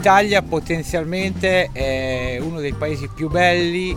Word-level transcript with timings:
l'Italia 0.00 0.40
potenzialmente 0.40 1.68
è 1.72 2.38
uno 2.40 2.58
dei 2.60 2.72
paesi 2.72 3.06
più 3.14 3.28
belli 3.28 3.94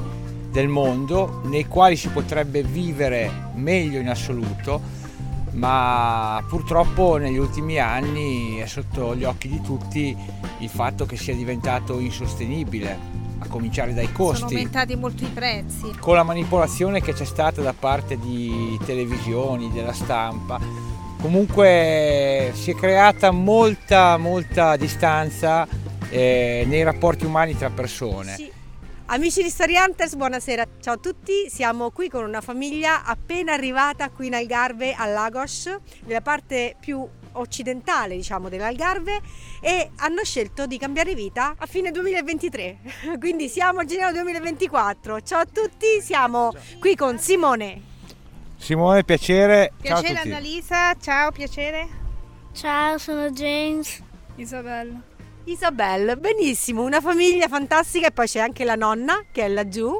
del 0.51 0.67
mondo, 0.67 1.39
nei 1.45 1.65
quali 1.65 1.95
si 1.95 2.09
potrebbe 2.09 2.61
vivere 2.61 3.31
meglio 3.53 4.01
in 4.01 4.09
assoluto, 4.09 4.81
ma 5.51 6.43
purtroppo 6.49 7.15
negli 7.15 7.37
ultimi 7.37 7.79
anni 7.79 8.57
è 8.57 8.65
sotto 8.65 9.15
gli 9.15 9.23
occhi 9.23 9.47
di 9.47 9.61
tutti 9.61 10.13
il 10.59 10.67
fatto 10.67 11.05
che 11.05 11.15
sia 11.15 11.33
diventato 11.33 11.97
insostenibile, 11.99 12.97
a 13.39 13.47
cominciare 13.47 13.93
dai 13.93 14.11
costi. 14.11 14.39
Sono 14.39 14.49
aumentati 14.49 14.97
molto 14.97 15.23
i 15.23 15.29
prezzi. 15.33 15.89
Con 16.01 16.15
la 16.15 16.23
manipolazione 16.23 16.99
che 16.99 17.13
c'è 17.13 17.25
stata 17.25 17.61
da 17.61 17.73
parte 17.73 18.19
di 18.19 18.77
televisioni, 18.85 19.71
della 19.71 19.93
stampa, 19.93 20.59
comunque 21.21 22.51
si 22.55 22.71
è 22.71 22.75
creata 22.75 23.31
molta, 23.31 24.17
molta 24.17 24.75
distanza 24.75 25.65
eh, 26.13 26.63
nei 26.67 26.83
rapporti 26.83 27.25
umani 27.25 27.57
tra 27.57 27.71
persone. 27.71 28.35
Sì. 28.35 28.51
Amici 29.07 29.43
di 29.43 29.49
Story 29.49 29.75
Hunters, 29.77 30.15
buonasera. 30.15 30.65
Ciao 30.79 30.93
a 30.93 30.97
tutti, 30.97 31.49
siamo 31.49 31.91
qui 31.91 32.07
con 32.07 32.23
una 32.23 32.39
famiglia 32.39 33.03
appena 33.03 33.53
arrivata 33.53 34.09
qui 34.09 34.27
in 34.27 34.35
Algarve, 34.35 34.93
a 34.93 35.05
Lagos, 35.07 35.75
nella 36.05 36.21
parte 36.21 36.75
più 36.79 37.05
occidentale 37.35 38.15
diciamo 38.15 38.47
dell'Algarve 38.47 39.19
e 39.59 39.89
hanno 39.95 40.23
scelto 40.23 40.67
di 40.67 40.77
cambiare 40.77 41.15
vita 41.15 41.55
a 41.57 41.65
fine 41.65 41.89
2023 41.89 42.77
quindi 43.17 43.49
siamo 43.49 43.79
a 43.79 43.85
gennaio 43.85 44.13
2024 44.13 45.19
ciao 45.21 45.39
a 45.39 45.45
tutti 45.51 45.99
siamo 45.99 46.53
qui 46.79 46.95
con 46.95 47.17
Simone. 47.17 47.81
Simone 48.55 49.03
piacere. 49.03 49.73
Piacere 49.81 50.19
Annalisa. 50.19 50.95
Ciao 50.95 51.31
piacere. 51.31 51.87
Ciao 52.53 52.99
sono 52.99 53.31
James. 53.31 54.01
Isabella 54.35 55.11
Isabel, 55.45 56.17
benissimo, 56.19 56.83
una 56.83 57.01
famiglia 57.01 57.49
fantastica 57.49 58.07
e 58.07 58.11
poi 58.11 58.27
c'è 58.27 58.39
anche 58.39 58.63
la 58.63 58.75
nonna 58.75 59.25
che 59.29 59.43
è 59.43 59.49
laggiù 59.49 59.99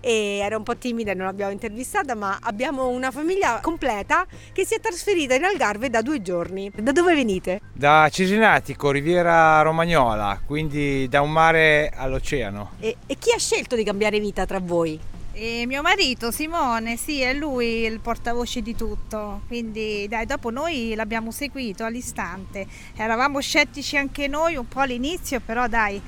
e 0.00 0.38
era 0.40 0.56
un 0.56 0.62
po' 0.62 0.76
timida 0.76 1.10
e 1.10 1.14
non 1.14 1.26
l'abbiamo 1.26 1.50
intervistata 1.50 2.14
ma 2.14 2.38
abbiamo 2.40 2.86
una 2.86 3.10
famiglia 3.10 3.58
completa 3.60 4.24
che 4.52 4.64
si 4.64 4.74
è 4.74 4.80
trasferita 4.80 5.34
in 5.34 5.42
Algarve 5.42 5.90
da 5.90 6.00
due 6.00 6.22
giorni. 6.22 6.70
Da 6.72 6.92
dove 6.92 7.12
venite? 7.16 7.60
Da 7.72 8.08
Cesenatico, 8.08 8.92
Riviera 8.92 9.62
Romagnola, 9.62 10.40
quindi 10.46 11.08
da 11.08 11.22
un 11.22 11.32
mare 11.32 11.90
all'oceano. 11.92 12.74
E, 12.78 12.96
e 13.06 13.16
chi 13.18 13.32
ha 13.32 13.38
scelto 13.38 13.74
di 13.74 13.82
cambiare 13.82 14.20
vita 14.20 14.46
tra 14.46 14.60
voi? 14.60 15.13
E 15.36 15.66
mio 15.66 15.82
marito 15.82 16.30
Simone, 16.30 16.96
sì, 16.96 17.20
è 17.20 17.34
lui 17.34 17.80
il 17.80 17.98
portavoce 17.98 18.62
di 18.62 18.76
tutto, 18.76 19.40
quindi 19.48 20.06
dai, 20.08 20.26
dopo 20.26 20.50
noi 20.50 20.94
l'abbiamo 20.94 21.32
seguito 21.32 21.84
all'istante. 21.84 22.64
Eravamo 22.94 23.40
scettici 23.40 23.96
anche 23.96 24.28
noi 24.28 24.54
un 24.54 24.68
po' 24.68 24.78
all'inizio, 24.78 25.40
però 25.40 25.66
dai, 25.66 26.00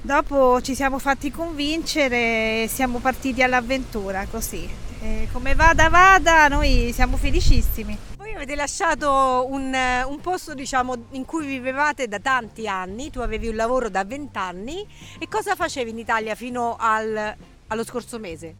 dopo 0.00 0.60
ci 0.62 0.74
siamo 0.74 0.98
fatti 0.98 1.30
convincere 1.30 2.64
e 2.64 2.68
siamo 2.68 2.98
partiti 2.98 3.40
all'avventura 3.40 4.26
così. 4.28 4.68
E 5.00 5.28
come 5.30 5.54
vada 5.54 5.88
vada, 5.88 6.48
noi 6.48 6.90
siamo 6.92 7.16
felicissimi. 7.16 7.96
Voi 8.16 8.34
avete 8.34 8.56
lasciato 8.56 9.46
un, 9.48 9.72
un 10.06 10.20
posto 10.20 10.54
diciamo, 10.54 11.06
in 11.12 11.24
cui 11.24 11.46
vivevate 11.46 12.08
da 12.08 12.18
tanti 12.18 12.66
anni, 12.66 13.10
tu 13.10 13.20
avevi 13.20 13.46
un 13.46 13.54
lavoro 13.54 13.88
da 13.88 14.02
vent'anni 14.04 14.84
e 15.20 15.28
cosa 15.28 15.54
facevi 15.54 15.90
in 15.90 15.98
Italia 15.98 16.34
fino 16.34 16.76
al, 16.78 17.36
allo 17.72 17.84
scorso 17.84 18.18
mese? 18.18 18.54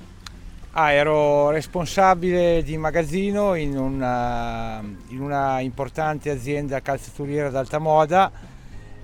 Ah, 0.73 0.93
ero 0.93 1.51
responsabile 1.51 2.63
di 2.63 2.79
magazzino 2.79 3.55
in 3.55 3.77
una, 3.77 4.83
in 5.09 5.21
una 5.21 5.61
importante 5.61 6.31
azienda 6.31 6.81
calzaturiera 6.81 7.51
d'alta 7.51 7.78
moda 7.78 8.33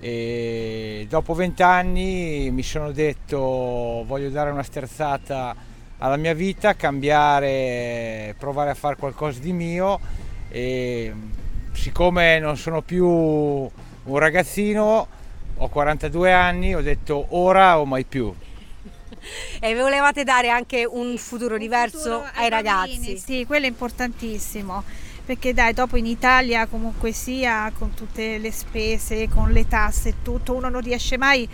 e 0.01 1.07
dopo 1.11 1.35
vent'anni 1.35 2.51
mi 2.51 2.63
sono 2.63 2.91
detto 2.93 3.37
voglio 4.07 4.31
dare 4.31 4.51
una 4.51 4.63
sterzata 4.63 5.55
alla 5.99 6.17
mia 6.17 6.33
vita, 6.33 6.75
cambiare, 6.75 8.35
provare 8.39 8.71
a 8.71 8.75
fare 8.75 8.97
qualcosa 8.97 9.41
di 9.41 9.53
mio 9.53 10.01
e 10.49 11.13
siccome 11.73 12.39
non 12.39 12.57
sono 12.57 12.81
più 12.81 13.07
un 13.07 14.19
ragazzino, 14.19 15.07
ho 15.55 15.69
42 15.69 16.33
anni, 16.33 16.75
ho 16.75 16.81
detto 16.81 17.27
ora 17.31 17.79
o 17.79 17.85
mai 17.85 18.05
più. 18.05 18.33
e 19.61 19.75
volevate 19.75 20.25
dare 20.25 20.49
anche 20.49 20.85
un 20.85 21.17
futuro 21.19 21.55
un 21.55 21.61
diverso 21.61 21.99
futuro 21.99 22.23
ai, 22.35 22.45
ai 22.45 22.51
ragazzi. 22.51 23.19
Sì, 23.19 23.45
quello 23.47 23.67
è 23.67 23.69
importantissimo 23.69 24.85
perché 25.29 25.53
dai, 25.53 25.75
dopo 25.75 25.99
in 25.99 26.07
Italia 26.07 26.67
comunque 26.67 27.13
sia 27.13 27.71
con 27.77 27.93
tutte 27.93 28.39
le 28.39 28.51
spese, 28.51 29.29
con 29.29 29.51
le 29.53 29.69
tasse 29.69 30.09
e 30.09 30.15
tutto, 30.23 30.55
uno 30.55 30.71
non 30.71 30.81
riesce 30.81 31.19
mai 31.19 31.47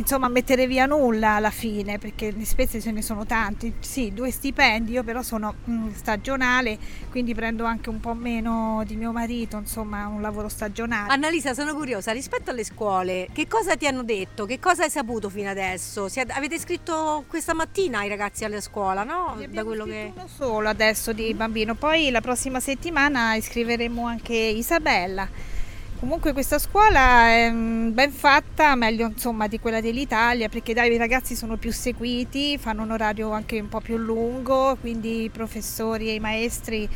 insomma, 0.00 0.28
mettere 0.28 0.66
via 0.66 0.86
nulla 0.86 1.32
alla 1.32 1.50
fine 1.50 1.98
perché 1.98 2.32
le 2.32 2.44
spese 2.44 2.80
ce 2.80 2.90
ne 2.90 3.02
sono 3.02 3.24
tante. 3.24 3.74
Sì, 3.80 4.12
due 4.12 4.30
stipendi, 4.30 4.92
io 4.92 5.04
però 5.04 5.22
sono 5.22 5.54
mh, 5.64 5.94
stagionale, 5.94 6.78
quindi 7.10 7.34
prendo 7.34 7.64
anche 7.64 7.88
un 7.88 8.00
po' 8.00 8.14
meno 8.14 8.82
di 8.86 8.96
mio 8.96 9.12
marito, 9.12 9.56
insomma, 9.56 10.06
un 10.06 10.20
lavoro 10.20 10.48
stagionale. 10.48 11.12
Annalisa, 11.12 11.54
sono 11.54 11.74
curiosa, 11.74 12.12
rispetto 12.12 12.50
alle 12.50 12.64
scuole, 12.64 13.28
che 13.32 13.46
cosa 13.46 13.76
ti 13.76 13.86
hanno 13.86 14.02
detto? 14.02 14.46
Che 14.46 14.58
cosa 14.58 14.84
hai 14.84 14.90
saputo 14.90 15.28
fino 15.28 15.48
adesso? 15.50 16.08
Avete 16.28 16.58
scritto 16.58 17.24
questa 17.28 17.54
mattina 17.54 18.00
ai 18.00 18.08
ragazzi 18.08 18.44
alla 18.44 18.60
scuola, 18.60 19.04
no? 19.04 19.36
Da 19.48 19.64
quello 19.64 19.84
che... 19.84 20.12
uno 20.14 20.28
solo 20.28 20.68
adesso 20.68 21.12
di 21.12 21.32
bambino, 21.34 21.74
poi 21.74 22.10
la 22.10 22.20
prossima 22.20 22.60
settimana 22.60 23.34
iscriveremo 23.34 24.06
anche 24.06 24.34
Isabella. 24.34 25.58
Comunque 26.00 26.32
questa 26.32 26.58
scuola 26.58 27.28
è 27.28 27.50
mm, 27.50 27.92
ben 27.92 28.10
fatta, 28.10 28.74
meglio 28.74 29.08
insomma 29.08 29.48
di 29.48 29.60
quella 29.60 29.82
dell'Italia, 29.82 30.48
perché 30.48 30.72
dai, 30.72 30.90
i 30.90 30.96
ragazzi 30.96 31.34
sono 31.34 31.58
più 31.58 31.70
seguiti, 31.70 32.56
fanno 32.56 32.84
un 32.84 32.92
orario 32.92 33.32
anche 33.32 33.60
un 33.60 33.68
po' 33.68 33.80
più 33.80 33.98
lungo, 33.98 34.78
quindi 34.80 35.24
i 35.24 35.28
professori 35.28 36.08
e 36.08 36.14
i 36.14 36.18
maestri 36.18 36.88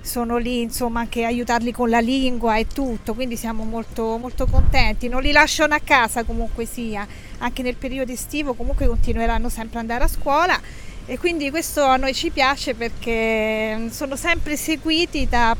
sono 0.00 0.36
lì 0.36 0.60
insomma 0.60 1.00
anche 1.00 1.24
aiutarli 1.24 1.72
con 1.72 1.90
la 1.90 1.98
lingua 1.98 2.56
e 2.56 2.68
tutto, 2.68 3.12
quindi 3.14 3.36
siamo 3.36 3.64
molto, 3.64 4.18
molto 4.18 4.46
contenti. 4.46 5.08
Non 5.08 5.20
li 5.22 5.32
lasciano 5.32 5.74
a 5.74 5.80
casa 5.82 6.22
comunque 6.22 6.64
sia, 6.64 7.04
anche 7.38 7.62
nel 7.62 7.74
periodo 7.74 8.12
estivo 8.12 8.54
comunque 8.54 8.86
continueranno 8.86 9.48
sempre 9.48 9.80
ad 9.80 9.90
andare 9.90 10.04
a 10.04 10.08
scuola 10.08 10.60
e 11.06 11.18
quindi 11.18 11.50
questo 11.50 11.82
a 11.82 11.96
noi 11.96 12.14
ci 12.14 12.30
piace 12.30 12.74
perché 12.74 13.88
sono 13.90 14.14
sempre 14.14 14.56
seguiti 14.56 15.26
da 15.28 15.56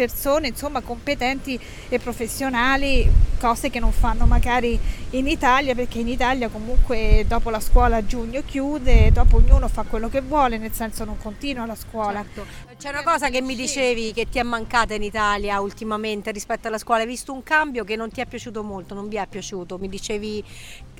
persone 0.00 0.48
insomma, 0.48 0.80
competenti 0.80 1.60
e 1.90 1.98
professionali, 1.98 3.06
cose 3.38 3.68
che 3.68 3.80
non 3.80 3.92
fanno 3.92 4.24
magari 4.24 4.78
in 5.10 5.26
Italia 5.26 5.74
perché 5.74 5.98
in 5.98 6.08
Italia 6.08 6.48
comunque 6.48 7.26
dopo 7.28 7.50
la 7.50 7.60
scuola 7.60 7.96
a 7.96 8.06
giugno 8.06 8.42
chiude, 8.42 9.12
dopo 9.12 9.36
ognuno 9.36 9.68
fa 9.68 9.82
quello 9.82 10.08
che 10.08 10.22
vuole, 10.22 10.56
nel 10.56 10.72
senso 10.72 11.04
non 11.04 11.18
continua 11.18 11.66
la 11.66 11.74
scuola. 11.74 12.24
Certo. 12.24 12.68
C'è 12.78 12.88
una 12.88 13.02
cosa 13.02 13.28
che 13.28 13.42
mi 13.42 13.54
dicevi 13.54 14.14
che 14.14 14.26
ti 14.30 14.38
è 14.38 14.42
mancata 14.42 14.94
in 14.94 15.02
Italia 15.02 15.60
ultimamente 15.60 16.30
rispetto 16.30 16.68
alla 16.68 16.78
scuola, 16.78 17.02
hai 17.02 17.06
visto 17.06 17.30
un 17.34 17.42
cambio 17.42 17.84
che 17.84 17.94
non 17.94 18.10
ti 18.10 18.22
è 18.22 18.26
piaciuto 18.26 18.62
molto, 18.62 18.94
non 18.94 19.06
vi 19.06 19.16
è 19.16 19.26
piaciuto, 19.26 19.76
mi 19.76 19.90
dicevi 19.90 20.42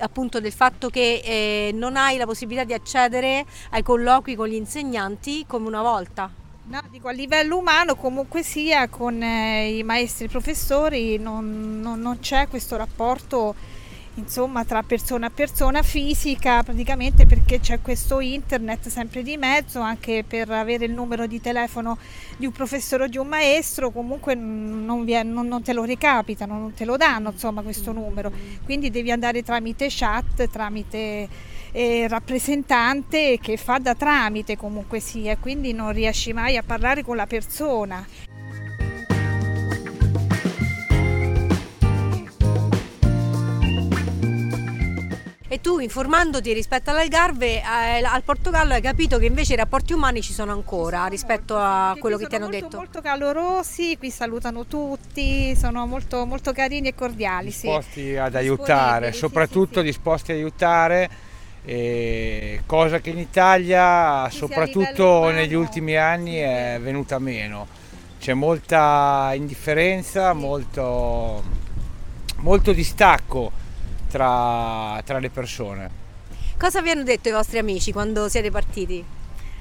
appunto 0.00 0.40
del 0.40 0.52
fatto 0.52 0.90
che 0.90 1.22
eh, 1.24 1.70
non 1.72 1.96
hai 1.96 2.18
la 2.18 2.26
possibilità 2.26 2.64
di 2.64 2.74
accedere 2.74 3.46
ai 3.70 3.82
colloqui 3.82 4.34
con 4.34 4.46
gli 4.46 4.54
insegnanti 4.54 5.46
come 5.46 5.66
una 5.66 5.80
volta. 5.80 6.39
No, 6.70 6.80
dico 6.88 7.08
a 7.08 7.10
livello 7.10 7.58
umano 7.58 7.96
comunque 7.96 8.44
sia 8.44 8.88
con 8.88 9.20
eh, 9.20 9.78
i 9.78 9.82
maestri 9.82 10.26
e 10.26 10.26
i 10.28 10.30
professori 10.30 11.18
non, 11.18 11.80
non, 11.80 11.98
non 11.98 12.20
c'è 12.20 12.46
questo 12.46 12.76
rapporto 12.76 13.56
insomma 14.20 14.64
tra 14.64 14.82
persona 14.82 15.26
a 15.26 15.30
persona 15.30 15.82
fisica 15.82 16.62
praticamente 16.62 17.26
perché 17.26 17.60
c'è 17.60 17.80
questo 17.80 18.20
internet 18.20 18.88
sempre 18.88 19.22
di 19.22 19.36
mezzo 19.36 19.80
anche 19.80 20.24
per 20.26 20.50
avere 20.50 20.84
il 20.84 20.92
numero 20.92 21.26
di 21.26 21.40
telefono 21.40 21.98
di 22.36 22.46
un 22.46 22.52
professore 22.52 23.04
o 23.04 23.06
di 23.06 23.18
un 23.18 23.26
maestro 23.26 23.90
comunque 23.90 24.34
non, 24.34 25.08
è, 25.08 25.22
non, 25.22 25.46
non 25.46 25.62
te 25.62 25.72
lo 25.72 25.84
recapitano 25.84 26.58
non 26.58 26.74
te 26.74 26.84
lo 26.84 26.96
danno 26.96 27.30
insomma 27.30 27.62
questo 27.62 27.92
numero. 27.92 28.32
Quindi 28.64 28.90
devi 28.90 29.10
andare 29.10 29.42
tramite 29.42 29.86
chat 29.88 30.48
tramite 30.48 31.28
eh, 31.72 32.06
rappresentante 32.08 33.38
che 33.40 33.56
fa 33.56 33.78
da 33.78 33.94
tramite 33.94 34.56
comunque 34.56 35.00
sia 35.00 35.36
quindi 35.36 35.72
non 35.72 35.92
riesci 35.92 36.32
mai 36.32 36.56
a 36.56 36.62
parlare 36.62 37.02
con 37.02 37.16
la 37.16 37.26
persona 37.26 38.04
E 45.52 45.60
tu 45.60 45.80
informandoti 45.80 46.52
rispetto 46.52 46.90
all'Algarve, 46.90 47.56
eh, 47.56 48.04
al 48.04 48.22
Portogallo 48.22 48.72
hai 48.72 48.80
capito 48.80 49.18
che 49.18 49.26
invece 49.26 49.54
i 49.54 49.56
rapporti 49.56 49.92
umani 49.92 50.22
ci 50.22 50.32
sono 50.32 50.52
ancora 50.52 51.06
rispetto 51.06 51.56
a 51.56 51.96
quello 51.98 52.16
che 52.18 52.28
ti 52.28 52.36
hanno 52.36 52.44
molto, 52.44 52.60
detto? 52.60 52.76
molto 52.76 53.00
calorosi, 53.00 53.96
qui 53.98 54.12
salutano 54.12 54.66
tutti, 54.66 55.56
sono 55.56 55.88
molto, 55.88 56.24
molto 56.24 56.52
carini 56.52 56.86
e 56.86 56.94
cordiali. 56.94 57.46
Disposti 57.46 58.00
sì. 58.00 58.16
ad 58.16 58.36
aiutare, 58.36 59.10
soprattutto 59.10 59.80
sì, 59.80 59.86
sì, 59.86 59.86
disposti 59.86 60.30
ad 60.30 60.36
aiutare. 60.36 61.10
Eh, 61.64 62.62
cosa 62.64 63.00
che 63.00 63.10
in 63.10 63.18
Italia, 63.18 64.28
Ci 64.30 64.36
soprattutto 64.36 65.30
negli 65.30 65.54
ultimi 65.54 65.96
anni, 65.96 66.36
è 66.36 66.78
venuta 66.80 67.18
meno. 67.18 67.66
C'è 68.20 68.34
molta 68.34 69.32
indifferenza, 69.34 70.32
molto, 70.32 71.42
molto 72.36 72.72
distacco 72.72 73.66
tra, 74.10 75.00
tra 75.04 75.18
le 75.18 75.30
persone. 75.30 75.90
Cosa 76.58 76.82
vi 76.82 76.90
hanno 76.90 77.04
detto 77.04 77.28
i 77.28 77.32
vostri 77.32 77.58
amici 77.58 77.92
quando 77.92 78.28
siete 78.28 78.50
partiti? 78.50 79.02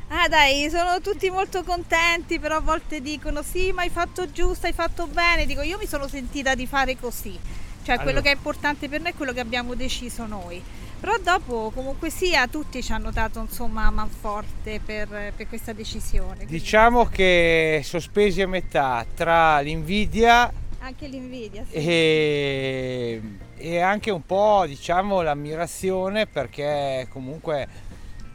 Ah 0.10 0.28
dai, 0.28 0.69
sono 0.69 1.00
tutti 1.01 1.30
molto 1.30 1.63
contenti, 1.63 2.40
però 2.40 2.57
a 2.57 2.62
volte 2.62 3.00
dicono 3.00 3.44
sì, 3.44 3.72
ma 3.72 3.84
hai 3.84 3.90
fatto 3.90 4.31
giusto, 4.31 4.66
hai 4.66 4.74
fatto 4.74 5.06
bene. 5.07 5.46
Dico, 5.46 5.62
io 5.62 5.78
mi 5.78 5.86
sono 5.86 6.07
sentita 6.07 6.56
di 6.56 6.66
fare 6.66 6.98
così. 6.98 7.38
Cioè 7.84 7.96
Allora. 7.96 8.04
quello 8.04 8.22
che 8.22 8.31
è 8.31 8.36
importante 8.36 8.90
per 8.90 9.01
noi 9.01 9.12
è 9.12 9.13
quello 9.16 9.34
che 9.34 9.40
abbiamo 9.40 9.75
deciso 9.75 10.25
noi. 10.25 10.62
Però 11.00 11.16
dopo 11.24 11.72
comunque 11.74 12.10
sia 12.10 12.48
tutti 12.48 12.84
ci 12.84 12.92
hanno 12.92 13.12
dato 13.12 13.40
insomma 13.40 13.90
manforte 13.90 14.81
per, 14.84 15.31
per 15.34 15.48
questa 15.48 15.72
decisione. 15.72 16.36
Quindi 16.38 16.57
Diciamo 16.57 17.06
che 17.06 17.81
sospesi 17.86 18.42
a 18.42 18.48
metà 18.48 19.06
tra 19.16 19.60
l'invidia 19.62 20.51
Anche 20.80 21.07
l'invidia. 21.07 21.63
Sì. 21.69 21.75
e, 21.75 23.22
e 23.60 23.80
anche 23.80 24.10
un 24.10 24.26
po' 24.26 24.64
diciamo 24.66 25.22
l'ammirazione 25.22 26.26
perché 26.28 27.08
comunque 27.12 27.68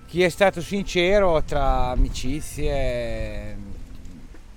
chi 0.07 0.23
è 0.23 0.29
stato 0.29 0.61
sincero 0.61 1.43
tra 1.43 1.89
amicizie 1.89 3.57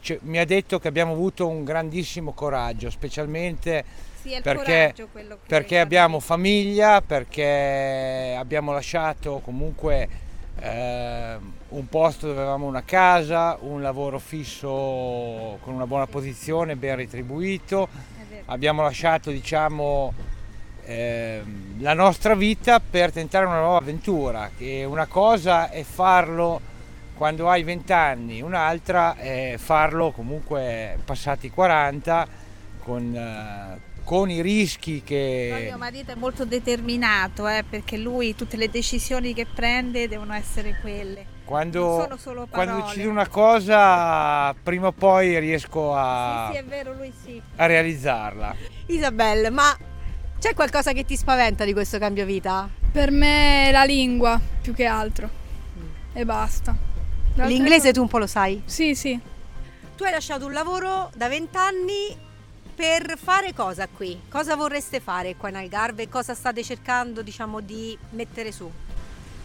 cioè, 0.01 0.19
mi 0.23 0.37
ha 0.37 0.45
detto 0.45 0.77
che 0.77 0.89
abbiamo 0.89 1.13
avuto 1.13 1.47
un 1.47 1.63
grandissimo 1.63 2.33
coraggio 2.33 2.89
specialmente 2.89 3.83
Sì, 4.21 4.37
perché, 4.43 4.93
coraggio 4.93 5.37
perché 5.47 5.79
abbiamo 5.79 6.19
famiglia, 6.19 7.01
perché 7.01 8.35
abbiamo 8.37 8.73
lasciato 8.73 9.39
comunque 9.39 10.07
eh, 10.59 11.37
un 11.69 11.87
posto 11.89 12.27
dove 12.27 12.39
avevamo 12.39 12.65
una 12.67 12.83
casa, 12.83 13.57
un 13.61 13.81
lavoro 13.81 14.19
fisso 14.19 14.67
con 15.61 15.73
una 15.73 15.87
buona 15.87 16.07
posizione, 16.07 16.75
ben 16.75 16.95
retribuito, 16.95 17.87
abbiamo 18.45 18.81
lasciato 18.81 19.31
diciamo 19.31 20.35
ehm, 20.87 21.81
la 21.81 21.93
nostra 21.93 22.33
vita 22.33 22.79
per 22.79 23.11
tentare 23.11 23.45
una 23.45 23.59
nuova 23.59 23.77
avventura, 23.77 24.49
che 24.57 24.85
una 24.85 25.05
cosa 25.05 25.69
è 25.69 25.83
farlo 25.83 26.75
quando 27.15 27.49
hai 27.49 27.63
20 27.63 27.93
anni, 27.93 28.41
un'altra 28.41 29.15
è 29.15 29.55
farlo 29.57 30.11
comunque 30.11 30.97
passati 31.03 31.49
40 31.49 32.27
con, 32.79 33.15
eh, 33.15 33.79
con 34.03 34.29
i 34.29 34.41
rischi 34.41 35.01
che... 35.03 35.65
mio 35.67 35.77
marito 35.77 36.11
è 36.11 36.15
molto 36.15 36.45
determinato 36.45 37.47
eh, 37.47 37.63
perché 37.67 37.97
lui 37.97 38.35
tutte 38.35 38.55
le 38.55 38.69
decisioni 38.69 39.33
che 39.33 39.47
prende 39.47 40.07
devono 40.07 40.33
essere 40.33 40.77
quelle. 40.79 41.35
Quando, 41.43 42.01
sono 42.01 42.17
solo 42.17 42.47
quando 42.49 42.85
decido 42.85 43.09
una 43.09 43.27
cosa, 43.27 44.53
prima 44.53 44.87
o 44.87 44.91
poi 44.91 45.39
riesco 45.39 45.95
a, 45.95 46.49
Sì, 46.51 46.57
sì, 46.57 46.59
è 46.59 46.65
vero, 46.65 46.93
lui 46.93 47.13
sì. 47.23 47.41
a 47.55 47.65
realizzarla. 47.65 48.55
Isabel, 48.87 49.51
ma 49.51 49.75
c'è 50.39 50.53
qualcosa 50.53 50.93
che 50.93 51.03
ti 51.03 51.17
spaventa 51.17 51.65
di 51.65 51.73
questo 51.73 51.97
cambio 51.97 52.23
vita? 52.23 52.69
Per 52.91 53.09
me 53.09 53.69
la 53.71 53.83
lingua 53.83 54.39
più 54.61 54.73
che 54.73 54.85
altro. 54.85 55.27
E 56.13 56.25
basta. 56.25 56.71
Le 56.71 57.41
altre 57.41 57.47
L'inglese 57.47 57.91
tu 57.91 58.01
un 58.01 58.07
po' 58.07 58.19
lo 58.19 58.27
sai? 58.27 58.61
Sì, 58.65 58.93
sì. 58.93 59.19
Tu 59.95 60.03
hai 60.03 60.11
lasciato 60.11 60.45
un 60.45 60.53
lavoro 60.53 61.09
da 61.15 61.27
vent'anni 61.27 62.15
per 62.75 63.17
fare 63.17 63.55
cosa 63.55 63.87
qui? 63.87 64.21
Cosa 64.29 64.55
vorreste 64.55 64.99
fare 64.99 65.35
qua 65.35 65.49
in 65.49 65.55
Algarve? 65.55 66.07
Cosa 66.07 66.35
state 66.35 66.63
cercando 66.63 67.23
diciamo 67.23 67.59
di 67.59 67.97
mettere 68.11 68.51
su? 68.51 68.71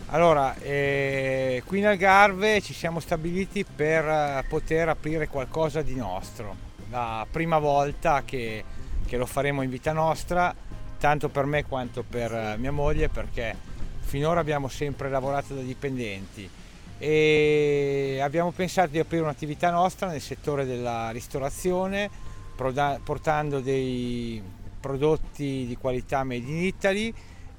Allora, 0.09 0.55
eh, 0.59 1.63
qui 1.65 1.79
in 1.79 1.87
Algarve 1.87 2.61
ci 2.61 2.75
siamo 2.75 3.01
stabiliti 3.01 3.65
per 3.65 4.05
eh, 4.07 4.45
poter 4.47 4.91
aprire 4.91 5.27
qualcosa 5.27 5.81
di 5.81 5.95
nostro. 5.95 6.55
La 6.91 7.27
prima 7.31 7.59
volta 7.59 8.23
che, 8.27 8.63
che 9.07 9.17
lo 9.17 9.25
faremo 9.25 9.63
in 9.63 9.71
vita 9.71 9.93
nostra, 9.93 10.55
tanto 11.03 11.31
per 11.31 11.47
me 11.47 11.65
quanto 11.65 12.05
per 12.09 12.33
eh, 12.33 12.57
mia 12.59 12.71
moglie, 12.71 13.09
perché 13.09 13.57
finora 13.99 14.39
abbiamo 14.39 14.69
sempre 14.69 15.11
lavorato 15.11 15.53
da 15.53 15.61
dipendenti 15.61 16.49
e 16.97 18.21
abbiamo 18.23 18.53
pensato 18.53 18.91
di 18.91 19.01
aprire 19.01 19.25
un'attività 19.25 19.73
nostra 19.73 20.07
nel 20.07 20.21
settore 20.21 20.65
della 20.65 21.11
ristorazione, 21.11 22.09
portando 22.55 23.59
dei 23.59 24.41
prodotti 24.79 25.67
di 25.67 25.77
qualità 25.77 26.23
made 26.23 26.49
in 26.49 26.63
Italy 26.63 27.13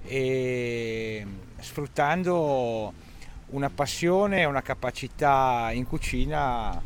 e 0.05 1.27
sfruttando 1.59 2.93
una 3.47 3.69
passione 3.69 4.39
e 4.39 4.45
una 4.45 4.61
capacità 4.61 5.69
in 5.73 5.85
cucina 5.85 6.81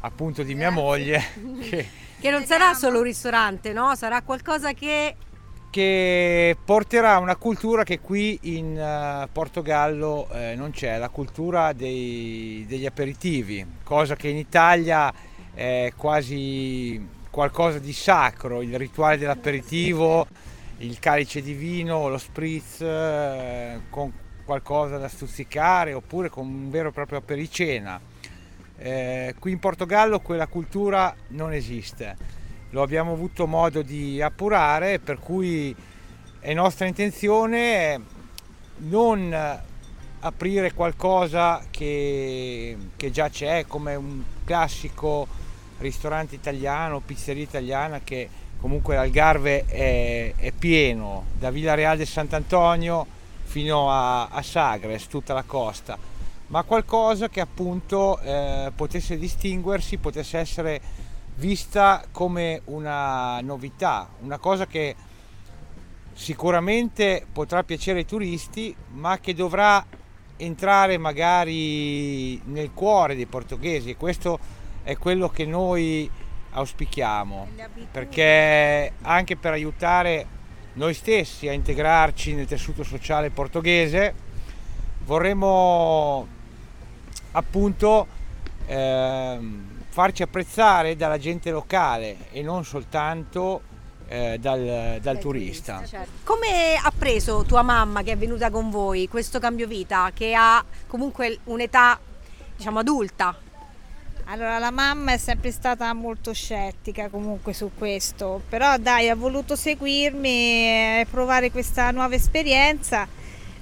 appunto 0.00 0.42
di 0.42 0.54
mia 0.54 0.70
moglie 0.70 1.24
che, 1.70 1.88
Che 2.20 2.30
non 2.30 2.44
sarà 2.44 2.74
solo 2.74 2.98
un 2.98 3.04
ristorante, 3.04 3.72
no? 3.72 3.94
Sarà 3.94 4.20
qualcosa 4.20 4.74
che 4.74 5.16
che 5.76 6.56
porterà 6.64 7.18
una 7.18 7.36
cultura 7.36 7.84
che 7.84 8.00
qui 8.00 8.38
in 8.44 8.78
eh, 8.78 9.28
Portogallo 9.30 10.26
eh, 10.32 10.54
non 10.56 10.70
c'è, 10.70 10.96
la 10.96 11.10
cultura 11.10 11.74
dei- 11.74 12.64
degli 12.66 12.86
aperitivi, 12.86 13.62
cosa 13.82 14.16
che 14.16 14.28
in 14.28 14.38
Italia 14.38 15.12
è 15.52 15.92
quasi 15.94 17.06
qualcosa 17.28 17.78
di 17.78 17.92
sacro, 17.92 18.62
il 18.62 18.74
rituale 18.78 19.18
dell'aperitivo, 19.18 20.26
il 20.78 20.98
calice 20.98 21.42
di 21.42 21.52
vino, 21.52 22.08
lo 22.08 22.16
spritz 22.16 22.80
eh, 22.80 23.80
con 23.90 24.10
qualcosa 24.46 24.96
da 24.96 25.08
stuzzicare 25.08 25.92
oppure 25.92 26.30
con 26.30 26.46
un 26.46 26.70
vero 26.70 26.88
e 26.88 26.92
proprio 26.92 27.18
apericena. 27.18 28.00
Eh, 28.78 29.34
qui 29.38 29.52
in 29.52 29.58
Portogallo 29.58 30.20
quella 30.20 30.46
cultura 30.46 31.14
non 31.28 31.52
esiste 31.52 32.36
lo 32.70 32.82
abbiamo 32.82 33.12
avuto 33.12 33.46
modo 33.46 33.82
di 33.82 34.20
appurare, 34.20 34.98
per 34.98 35.18
cui 35.18 35.74
è 36.40 36.54
nostra 36.54 36.86
intenzione 36.86 38.00
non 38.78 39.62
aprire 40.20 40.72
qualcosa 40.72 41.62
che, 41.70 42.76
che 42.96 43.10
già 43.10 43.28
c'è, 43.28 43.64
come 43.66 43.94
un 43.94 44.22
classico 44.44 45.26
ristorante 45.78 46.34
italiano, 46.34 47.00
pizzeria 47.00 47.42
italiana 47.42 48.00
che 48.02 48.28
comunque 48.58 48.96
l'Algarve 48.96 49.64
è, 49.66 50.34
è 50.36 50.52
pieno, 50.52 51.26
da 51.38 51.50
Villareal 51.50 51.96
del 51.96 52.06
Sant'Antonio 52.06 53.06
fino 53.44 53.90
a, 53.90 54.26
a 54.26 54.42
Sagres, 54.42 55.06
tutta 55.06 55.34
la 55.34 55.44
costa, 55.44 55.96
ma 56.48 56.62
qualcosa 56.62 57.28
che 57.28 57.40
appunto 57.40 58.18
eh, 58.20 58.72
potesse 58.74 59.18
distinguersi, 59.18 59.98
potesse 59.98 60.38
essere 60.38 60.80
vista 61.36 62.04
come 62.10 62.62
una 62.66 63.40
novità, 63.40 64.08
una 64.20 64.38
cosa 64.38 64.66
che 64.66 64.94
sicuramente 66.12 67.26
potrà 67.30 67.62
piacere 67.62 68.00
ai 68.00 68.06
turisti, 68.06 68.74
ma 68.92 69.18
che 69.18 69.34
dovrà 69.34 69.84
entrare 70.38 70.98
magari 70.98 72.40
nel 72.46 72.72
cuore 72.72 73.16
dei 73.16 73.26
portoghesi 73.26 73.90
e 73.90 73.96
questo 73.96 74.38
è 74.82 74.96
quello 74.96 75.28
che 75.28 75.44
noi 75.44 76.10
auspichiamo, 76.52 77.48
perché 77.90 78.92
anche 79.02 79.36
per 79.36 79.52
aiutare 79.52 80.26
noi 80.74 80.94
stessi 80.94 81.48
a 81.48 81.52
integrarci 81.52 82.34
nel 82.34 82.46
tessuto 82.46 82.82
sociale 82.82 83.30
portoghese 83.30 84.14
vorremmo 85.04 86.26
appunto 87.32 88.06
ehm, 88.66 89.75
farci 89.96 90.22
apprezzare 90.22 90.94
dalla 90.94 91.16
gente 91.16 91.50
locale 91.50 92.28
e 92.30 92.42
non 92.42 92.66
soltanto 92.66 93.62
eh, 94.08 94.36
dal, 94.38 94.98
dal 95.00 95.18
turista. 95.18 95.82
Certo. 95.86 96.10
Come 96.22 96.74
ha 96.78 96.92
preso 96.94 97.44
tua 97.46 97.62
mamma 97.62 98.02
che 98.02 98.12
è 98.12 98.16
venuta 98.18 98.50
con 98.50 98.68
voi 98.68 99.08
questo 99.08 99.38
cambio 99.38 99.66
vita, 99.66 100.10
che 100.12 100.34
ha 100.34 100.62
comunque 100.86 101.38
un'età 101.44 101.98
diciamo 102.54 102.80
adulta? 102.80 103.34
Allora, 104.26 104.58
la 104.58 104.70
mamma 104.70 105.12
è 105.12 105.16
sempre 105.16 105.50
stata 105.50 105.90
molto 105.94 106.34
scettica 106.34 107.08
comunque 107.08 107.54
su 107.54 107.70
questo, 107.74 108.42
però 108.50 108.76
dai, 108.76 109.08
ha 109.08 109.14
voluto 109.14 109.56
seguirmi 109.56 110.28
e 110.28 111.06
provare 111.10 111.50
questa 111.50 111.90
nuova 111.90 112.14
esperienza 112.14 113.08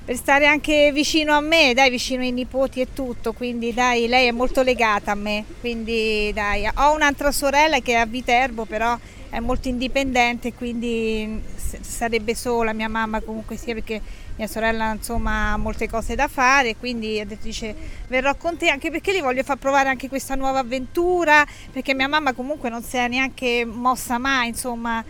per 0.05 0.17
stare 0.17 0.47
anche 0.47 0.91
vicino 0.93 1.33
a 1.33 1.41
me, 1.41 1.73
dai, 1.73 1.89
vicino 1.89 2.23
ai 2.23 2.31
nipoti 2.31 2.81
e 2.83 2.93
tutto, 2.93 3.33
quindi 3.33 3.73
dai, 3.73 4.07
lei 4.07 4.27
è 4.27 4.33
molto 4.33 4.63
legata 4.63 5.13
a 5.13 5.15
me, 5.15 5.45
quindi 5.61 6.31
dai, 6.35 6.69
ho 6.75 6.93
un'altra 6.93 7.33
sorella 7.33 7.79
che 7.79 7.93
è 7.93 7.97
a 7.97 8.05
Viterbo, 8.05 8.67
però 8.67 8.99
è 9.31 9.41
molto 9.41 9.69
indipendente, 9.69 10.53
quindi 10.53 11.41
s- 11.57 11.81
sarebbe 11.81 12.35
sola 12.35 12.75
mia 12.75 12.89
mamma 12.89 13.21
comunque 13.23 13.57
sia 13.57 13.73
perché 13.73 14.01
mia 14.37 14.47
sorella 14.47 14.93
insomma 14.93 15.53
ha 15.53 15.57
molte 15.57 15.89
cose 15.89 16.15
da 16.15 16.29
fare, 16.29 16.77
quindi 16.77 17.25
dice 17.41 17.75
verrò 18.09 18.35
con 18.37 18.59
te 18.59 18.69
anche 18.69 18.91
perché 18.91 19.15
gli 19.15 19.23
voglio 19.23 19.43
far 19.43 19.57
provare 19.57 19.89
anche 19.89 20.09
questa 20.09 20.35
nuova 20.35 20.59
avventura, 20.59 21.47
perché 21.73 21.95
mia 21.95 22.09
mamma 22.09 22.35
comunque 22.35 22.69
non 22.69 22.83
si 22.83 22.99
è 22.99 23.09
neanche 23.09 23.65
mossa 23.65 24.19
mai, 24.19 24.49
insomma, 24.49 25.03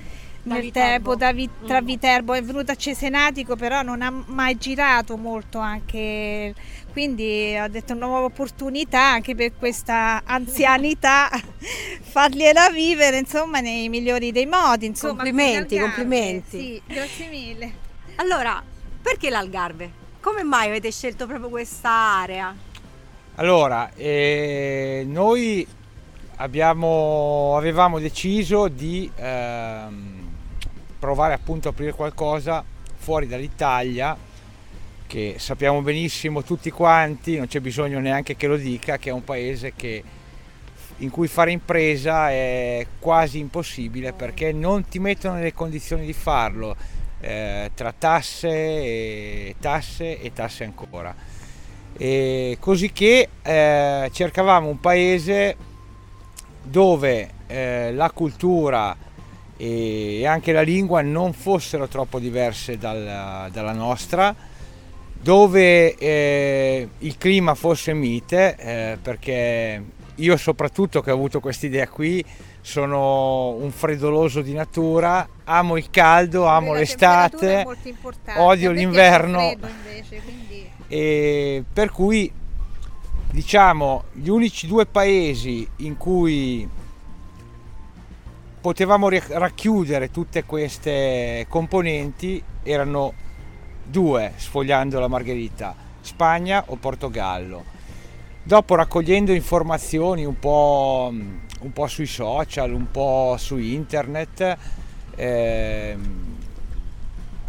Da 0.46 0.54
nel 0.54 0.62
Viterbo. 0.62 0.90
tempo 0.90 1.16
da 1.16 1.32
Vi- 1.32 1.48
tra 1.66 1.80
Mm. 1.80 1.84
Viterbo, 1.86 2.32
è 2.34 2.42
venuta 2.42 2.72
a 2.72 2.76
Cesenatico, 2.76 3.56
però 3.56 3.80
non 3.82 4.02
ha 4.02 4.10
mai 4.26 4.58
girato 4.58 5.16
molto 5.16 5.58
anche, 5.58 6.54
quindi 6.92 7.56
ho 7.58 7.66
detto 7.68 7.94
una 7.94 8.04
nuova 8.06 8.26
opportunità 8.26 9.00
anche 9.00 9.34
per 9.34 9.52
questa 9.58 10.20
anzianità, 10.24 11.30
fargliela 12.02 12.68
vivere 12.70 13.18
insomma 13.18 13.60
nei 13.60 13.88
migliori 13.88 14.32
dei 14.32 14.44
modi. 14.46 14.84
Insomma, 14.86 15.14
Complimenti, 15.14 15.78
complimenti. 15.78 16.58
Sì, 16.58 16.82
grazie 16.86 17.28
mille. 17.28 17.72
Allora, 18.16 18.62
perché 19.00 19.30
l'Algarve? 19.30 19.90
Come 20.20 20.42
mai 20.42 20.68
avete 20.68 20.90
scelto 20.92 21.26
proprio 21.26 21.48
questa 21.48 21.90
area? 21.90 22.54
Allora, 23.36 23.90
eh, 23.94 25.04
noi 25.08 25.66
abbiamo, 26.36 27.56
avevamo 27.56 27.98
deciso 27.98 28.68
di 28.68 29.10
ehm, 29.16 30.13
provare 31.04 31.34
appunto 31.34 31.68
a 31.68 31.70
aprire 31.72 31.92
qualcosa 31.92 32.64
fuori 32.96 33.26
dall'Italia, 33.26 34.16
che 35.06 35.34
sappiamo 35.36 35.82
benissimo 35.82 36.42
tutti 36.42 36.70
quanti, 36.70 37.36
non 37.36 37.46
c'è 37.46 37.60
bisogno 37.60 38.00
neanche 38.00 38.36
che 38.36 38.46
lo 38.46 38.56
dica, 38.56 38.96
che 38.96 39.10
è 39.10 39.12
un 39.12 39.22
paese 39.22 39.74
che, 39.76 40.02
in 40.98 41.10
cui 41.10 41.28
fare 41.28 41.50
impresa 41.50 42.30
è 42.30 42.86
quasi 42.98 43.38
impossibile 43.38 44.14
perché 44.14 44.52
non 44.52 44.88
ti 44.88 44.98
mettono 44.98 45.34
nelle 45.34 45.52
condizioni 45.52 46.06
di 46.06 46.14
farlo, 46.14 46.74
eh, 47.20 47.70
tra 47.74 47.92
tasse 47.92 48.48
e 48.48 49.56
tasse 49.60 50.18
e 50.18 50.32
tasse 50.32 50.64
ancora. 50.64 51.14
E 51.98 52.56
così 52.58 52.92
che 52.92 53.28
eh, 53.42 54.08
cercavamo 54.10 54.68
un 54.68 54.80
paese 54.80 55.54
dove 56.62 57.28
eh, 57.46 57.92
la 57.92 58.10
cultura 58.10 59.12
e 59.56 60.26
anche 60.26 60.52
la 60.52 60.62
lingua 60.62 61.00
non 61.02 61.32
fossero 61.32 61.86
troppo 61.88 62.18
diverse 62.18 62.76
dal, 62.78 63.48
dalla 63.52 63.72
nostra, 63.72 64.34
dove 65.20 65.94
eh, 65.94 66.88
il 66.98 67.16
clima 67.16 67.54
fosse 67.54 67.94
mite, 67.94 68.56
eh, 68.56 68.98
perché 69.00 69.82
io 70.16 70.36
soprattutto 70.36 71.00
che 71.00 71.10
ho 71.10 71.14
avuto 71.14 71.40
questa 71.40 71.66
idea 71.66 71.88
qui 71.88 72.24
sono 72.60 73.50
un 73.50 73.70
freddoloso 73.70 74.40
di 74.40 74.52
natura, 74.52 75.26
amo 75.44 75.76
il 75.76 75.90
caldo, 75.90 76.46
amo 76.46 76.72
La 76.72 76.78
l'estate, 76.78 77.66
odio 78.36 78.70
l'inverno. 78.70 79.40
invece, 79.50 80.20
quindi- 80.22 80.70
e 80.88 81.64
per 81.72 81.90
cui 81.90 82.30
diciamo 83.30 84.04
gli 84.12 84.28
unici 84.28 84.66
due 84.66 84.86
paesi 84.86 85.66
in 85.78 85.96
cui 85.96 86.68
potevamo 88.64 89.10
racchiudere 89.10 90.10
tutte 90.10 90.44
queste 90.44 91.44
componenti 91.50 92.42
erano 92.62 93.12
due 93.84 94.32
sfogliando 94.36 94.98
la 94.98 95.06
margherita 95.06 95.76
Spagna 96.00 96.64
o 96.68 96.76
Portogallo. 96.76 97.62
Dopo 98.42 98.74
raccogliendo 98.74 99.34
informazioni 99.34 100.24
un 100.24 100.38
po', 100.38 101.12
un 101.12 101.72
po' 101.74 101.86
sui 101.88 102.06
social 102.06 102.72
un 102.72 102.90
po' 102.90 103.36
su 103.38 103.58
internet 103.58 104.56
ehm, 105.14 106.36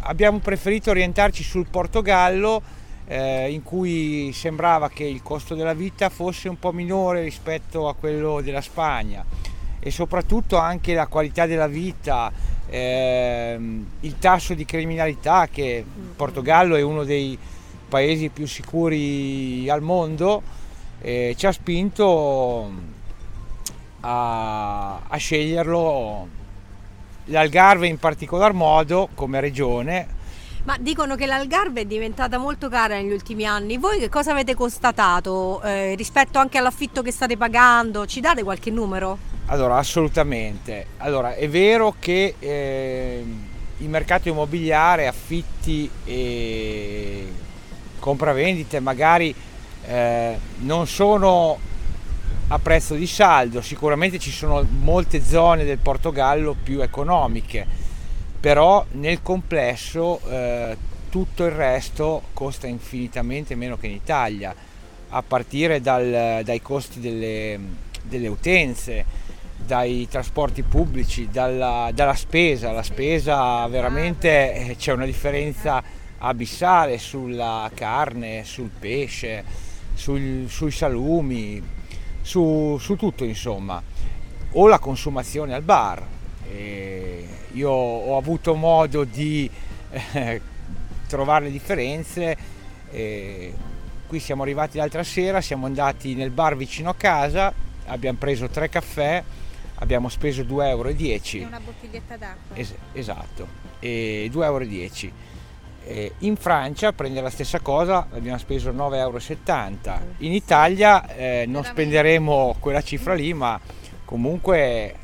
abbiamo 0.00 0.36
preferito 0.40 0.90
orientarci 0.90 1.42
sul 1.42 1.66
Portogallo 1.70 2.60
eh, 3.06 3.50
in 3.50 3.62
cui 3.62 4.32
sembrava 4.34 4.90
che 4.90 5.04
il 5.04 5.22
costo 5.22 5.54
della 5.54 5.72
vita 5.72 6.10
fosse 6.10 6.50
un 6.50 6.58
po' 6.58 6.72
minore 6.72 7.22
rispetto 7.22 7.88
a 7.88 7.94
quello 7.94 8.42
della 8.42 8.60
Spagna 8.60 9.24
e 9.86 9.92
soprattutto 9.92 10.56
anche 10.56 10.94
la 10.94 11.06
qualità 11.06 11.46
della 11.46 11.68
vita, 11.68 12.32
ehm, 12.68 13.86
il 14.00 14.18
tasso 14.18 14.52
di 14.52 14.64
criminalità 14.64 15.46
che 15.46 15.84
il 15.86 16.08
Portogallo 16.16 16.74
è 16.74 16.82
uno 16.82 17.04
dei 17.04 17.38
paesi 17.88 18.28
più 18.30 18.48
sicuri 18.48 19.70
al 19.70 19.82
mondo, 19.82 20.42
eh, 21.00 21.34
ci 21.38 21.46
ha 21.46 21.52
spinto 21.52 22.68
a, 24.00 25.02
a 25.06 25.16
sceglierlo 25.16 26.28
l'Algarve 27.26 27.86
in 27.86 27.98
particolar 27.98 28.52
modo 28.52 29.08
come 29.14 29.38
regione 29.38 30.06
Ma 30.64 30.76
dicono 30.80 31.14
che 31.14 31.26
l'Algarve 31.26 31.82
è 31.82 31.84
diventata 31.84 32.38
molto 32.38 32.68
cara 32.68 32.96
negli 32.96 33.12
ultimi 33.12 33.44
anni. 33.44 33.78
Voi 33.78 34.00
che 34.00 34.08
cosa 34.08 34.32
avete 34.32 34.56
constatato 34.56 35.62
eh, 35.62 35.94
rispetto 35.94 36.40
anche 36.40 36.58
all'affitto 36.58 37.02
che 37.02 37.12
state 37.12 37.36
pagando? 37.36 38.04
Ci 38.04 38.18
date 38.18 38.42
qualche 38.42 38.72
numero? 38.72 39.35
Allora, 39.48 39.76
assolutamente. 39.76 40.86
Allora, 40.98 41.34
è 41.34 41.48
vero 41.48 41.94
che 42.00 42.34
eh, 42.38 43.24
il 43.76 43.88
mercato 43.88 44.28
immobiliare, 44.28 45.06
affitti 45.06 45.88
e 46.04 47.32
compravendite 48.00 48.80
magari 48.80 49.32
eh, 49.86 50.38
non 50.58 50.86
sono 50.88 51.58
a 52.48 52.58
prezzo 52.58 52.94
di 52.94 53.06
saldo, 53.06 53.60
sicuramente 53.60 54.18
ci 54.18 54.30
sono 54.30 54.66
molte 54.80 55.22
zone 55.22 55.64
del 55.64 55.78
Portogallo 55.78 56.56
più 56.60 56.80
economiche, 56.80 57.66
però 58.38 58.84
nel 58.92 59.22
complesso 59.22 60.20
eh, 60.28 60.76
tutto 61.08 61.44
il 61.44 61.52
resto 61.52 62.22
costa 62.32 62.66
infinitamente 62.66 63.54
meno 63.54 63.76
che 63.76 63.86
in 63.86 63.94
Italia, 63.94 64.54
a 65.08 65.22
partire 65.22 65.80
dal- 65.80 66.42
dai 66.44 66.60
costi 66.60 66.98
delle, 67.00 67.58
delle 68.02 68.28
utenze, 68.28 69.04
dai 69.66 70.06
trasporti 70.08 70.62
pubblici, 70.62 71.28
dalla, 71.30 71.90
dalla 71.92 72.14
spesa. 72.14 72.72
La 72.72 72.82
spesa 72.82 73.66
veramente 73.66 74.54
eh, 74.54 74.76
c'è 74.76 74.92
una 74.92 75.04
differenza 75.04 75.82
abissale 76.18 76.98
sulla 76.98 77.70
carne, 77.74 78.44
sul 78.44 78.70
pesce, 78.70 79.44
sul- 79.94 80.46
sui 80.48 80.70
salumi, 80.70 81.62
su, 82.22 82.76
su 82.78 82.96
tutto 82.96 83.24
insomma. 83.24 83.82
O 84.52 84.68
la 84.68 84.78
consumazione 84.78 85.52
al 85.52 85.62
bar. 85.62 86.02
E 86.48 87.26
io 87.52 87.70
ho 87.70 88.16
avuto 88.16 88.54
modo 88.54 89.04
di 89.04 89.50
eh, 90.12 90.40
trovare 91.08 91.46
le 91.46 91.50
differenze. 91.50 92.36
e 92.90 93.52
qui 94.06 94.20
siamo 94.20 94.42
arrivati 94.42 94.78
l'altra 94.78 95.02
sera, 95.02 95.40
siamo 95.40 95.66
andati 95.66 96.14
nel 96.14 96.30
bar 96.30 96.56
vicino 96.56 96.90
a 96.90 96.94
casa, 96.94 97.52
abbiamo 97.86 98.18
preso 98.18 98.48
tre 98.48 98.68
caffè, 98.68 99.22
abbiamo 99.76 100.08
speso 100.08 100.42
2,10 100.42 100.68
euro. 100.68 100.88
E 100.88 101.44
una 101.44 101.60
bottiglietta 101.60 102.16
d'acqua. 102.16 102.56
Es- 102.56 102.74
esatto, 102.92 103.46
e 103.80 104.28
2,10 104.32 104.42
euro. 104.42 105.24
Eh, 105.88 106.12
in 106.18 106.34
Francia 106.34 106.88
a 106.88 106.92
prendere 106.92 107.22
la 107.22 107.30
stessa 107.30 107.60
cosa 107.60 108.08
abbiamo 108.10 108.38
speso 108.38 108.72
9,70 108.72 109.94
euro. 109.94 110.14
In 110.18 110.32
Italia 110.32 111.06
eh, 111.14 111.44
non 111.46 111.62
spenderemo 111.62 112.56
quella 112.58 112.82
cifra 112.82 113.14
lì, 113.14 113.32
ma 113.32 113.60
comunque 114.04 114.94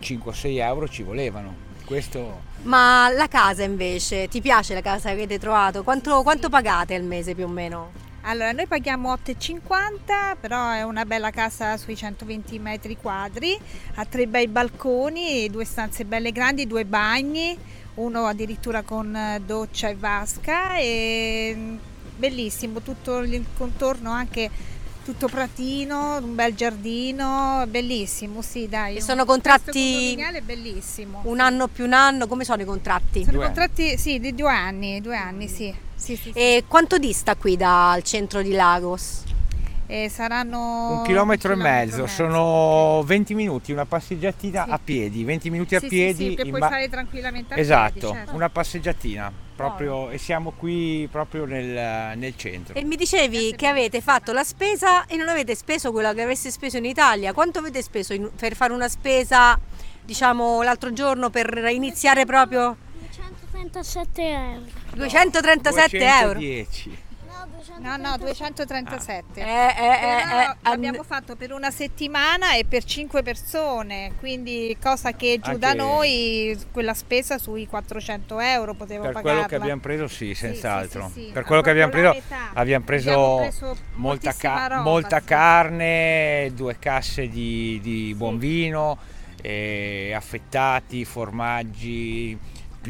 5-6 0.00 0.58
euro 0.58 0.88
ci 0.88 1.02
volevano. 1.02 1.64
Questo 1.84 2.42
Ma 2.62 3.08
la 3.10 3.28
casa 3.28 3.62
invece, 3.62 4.28
ti 4.28 4.40
piace 4.40 4.74
la 4.74 4.80
casa 4.80 5.08
che 5.08 5.14
avete 5.14 5.38
trovato? 5.38 5.82
Quanto, 5.82 6.22
quanto 6.22 6.48
pagate 6.48 6.94
al 6.94 7.04
mese 7.04 7.34
più 7.34 7.44
o 7.44 7.48
meno? 7.48 7.90
Allora, 8.28 8.50
noi 8.50 8.66
paghiamo 8.66 9.12
8,50, 9.12 10.36
però 10.40 10.72
è 10.72 10.82
una 10.82 11.04
bella 11.04 11.30
casa 11.30 11.76
sui 11.76 11.94
120 11.94 12.58
metri 12.58 12.96
quadri, 12.96 13.56
ha 13.94 14.04
tre 14.04 14.26
bei 14.26 14.48
balconi, 14.48 15.48
due 15.48 15.64
stanze 15.64 16.04
belle 16.04 16.32
grandi, 16.32 16.66
due 16.66 16.84
bagni, 16.84 17.56
uno 17.94 18.24
addirittura 18.26 18.82
con 18.82 19.14
eh, 19.14 19.40
doccia 19.46 19.90
e 19.90 19.94
vasca 19.94 20.76
e 20.76 21.54
mm, 21.56 21.76
bellissimo, 22.16 22.80
tutto 22.80 23.18
il 23.18 23.44
contorno 23.56 24.10
anche 24.10 24.50
tutto 25.04 25.28
pratino, 25.28 26.16
un 26.16 26.34
bel 26.34 26.52
giardino, 26.52 27.64
bellissimo, 27.68 28.42
sì 28.42 28.68
dai. 28.68 28.94
E 28.96 28.98
un 28.98 29.04
sono 29.04 29.24
contesto 29.24 29.70
contratti 29.70 29.92
condominiale 29.92 30.42
bellissimo. 30.42 31.20
Un 31.26 31.38
anno 31.38 31.68
più 31.68 31.84
un 31.84 31.92
anno, 31.92 32.26
come 32.26 32.42
sono 32.42 32.60
i 32.60 32.64
contratti? 32.64 33.20
Sono 33.20 33.36
Due 33.36 33.44
anni. 33.44 33.54
contratti, 33.54 33.96
sì, 33.96 34.18
di 34.18 34.34
due 34.34 34.50
anni, 34.50 35.00
due 35.00 35.16
anni, 35.16 35.46
sì. 35.46 35.72
Sì, 35.96 36.16
sì, 36.16 36.30
sì. 36.32 36.38
E 36.38 36.64
quanto 36.68 36.98
dista 36.98 37.34
qui 37.36 37.56
dal 37.56 38.02
centro 38.02 38.42
di 38.42 38.52
Lagos? 38.52 39.24
E 39.88 40.08
saranno 40.08 40.98
un 40.98 41.02
chilometro 41.04 41.52
e 41.52 41.54
chilometro 41.54 41.56
mezzo, 42.02 42.06
sono 42.08 43.02
20 43.04 43.34
minuti, 43.34 43.70
una 43.70 43.84
passeggiatina 43.86 44.64
Sì. 44.64 44.70
a 44.70 44.80
piedi, 44.82 45.22
20 45.22 45.48
minuti 45.50 45.76
a 45.76 45.80
Sì, 45.80 45.86
piedi. 45.86 46.28
sì, 46.30 46.34
che 46.34 46.46
puoi 46.48 46.58
ba- 46.60 46.68
fare 46.70 46.88
tranquillamente 46.88 47.54
a 47.54 47.58
Esatto, 47.58 47.92
piedi, 47.92 48.14
certo. 48.16 48.34
una 48.34 48.48
passeggiatina 48.50 49.32
proprio 49.54 50.10
e 50.10 50.18
siamo 50.18 50.50
qui 50.56 51.08
proprio 51.10 51.44
nel, 51.44 52.16
nel 52.18 52.36
centro. 52.36 52.74
E 52.74 52.82
mi 52.84 52.96
dicevi 52.96 53.54
che 53.56 53.68
avete 53.68 54.00
fatto 54.00 54.32
la 54.32 54.42
spesa 54.42 55.06
e 55.06 55.14
non 55.16 55.28
avete 55.28 55.54
speso 55.54 55.92
quello 55.92 56.12
che 56.14 56.22
avreste 56.22 56.50
speso 56.50 56.78
in 56.78 56.84
Italia. 56.84 57.32
Quanto 57.32 57.60
avete 57.60 57.80
speso 57.80 58.12
in- 58.12 58.28
per 58.36 58.56
fare 58.56 58.72
una 58.72 58.88
spesa, 58.88 59.56
diciamo, 60.04 60.62
l'altro 60.62 60.92
giorno 60.92 61.30
per 61.30 61.64
iniziare 61.70 62.26
proprio 62.26 62.76
237 63.70 64.22
euro. 64.22 64.62
237 64.94 65.98
euro? 65.98 66.38
210. 66.38 67.04
No, 67.78 67.96
No, 67.96 67.96
no, 67.96 68.16
237. 68.16 69.40
Eh, 69.40 69.44
eh, 69.44 69.46
eh, 69.46 70.24
Però 70.24 70.40
eh, 70.40 70.56
l'abbiamo 70.62 71.02
fatto 71.02 71.36
per 71.36 71.52
una 71.52 71.70
settimana 71.70 72.54
e 72.54 72.64
per 72.64 72.84
5 72.84 73.22
persone, 73.22 74.12
quindi 74.18 74.76
cosa 74.82 75.12
che 75.12 75.38
giù 75.42 75.58
da 75.58 75.70
Anche- 75.70 75.82
noi 75.82 76.58
quella 76.72 76.94
spesa 76.94 77.38
sui 77.38 77.66
400 77.66 78.40
euro 78.40 78.72
potevo 78.74 79.02
Per 79.04 79.12
pagarla. 79.12 79.32
quello 79.32 79.46
che 79.48 79.54
abbiamo 79.56 79.80
preso 79.80 80.06
sì, 80.08 80.32
senz'altro. 80.34 81.08
sì, 81.12 81.20
sì, 81.20 81.26
sì. 81.26 81.32
Per 81.32 81.44
quello 81.44 81.60
che 81.60 81.70
abbiamo 81.70 81.90
Proprio 81.90 82.12
preso 82.12 82.26
metà. 82.30 82.50
abbiamo 82.58 82.84
preso, 82.84 83.10
Abbiamo 83.10 83.36
preso 83.40 83.66
molta, 83.66 83.82
moltissima 83.96 84.54
ca- 84.54 84.66
roba, 84.68 84.82
molta 84.82 85.18
sì. 85.20 85.24
carne, 85.26 86.52
due 86.54 86.76
casse 86.78 87.28
di, 87.28 87.78
di 87.82 88.14
buon 88.16 88.38
vino, 88.38 88.96
eh, 89.42 90.12
affettati, 90.16 91.04
formaggi, 91.04 92.36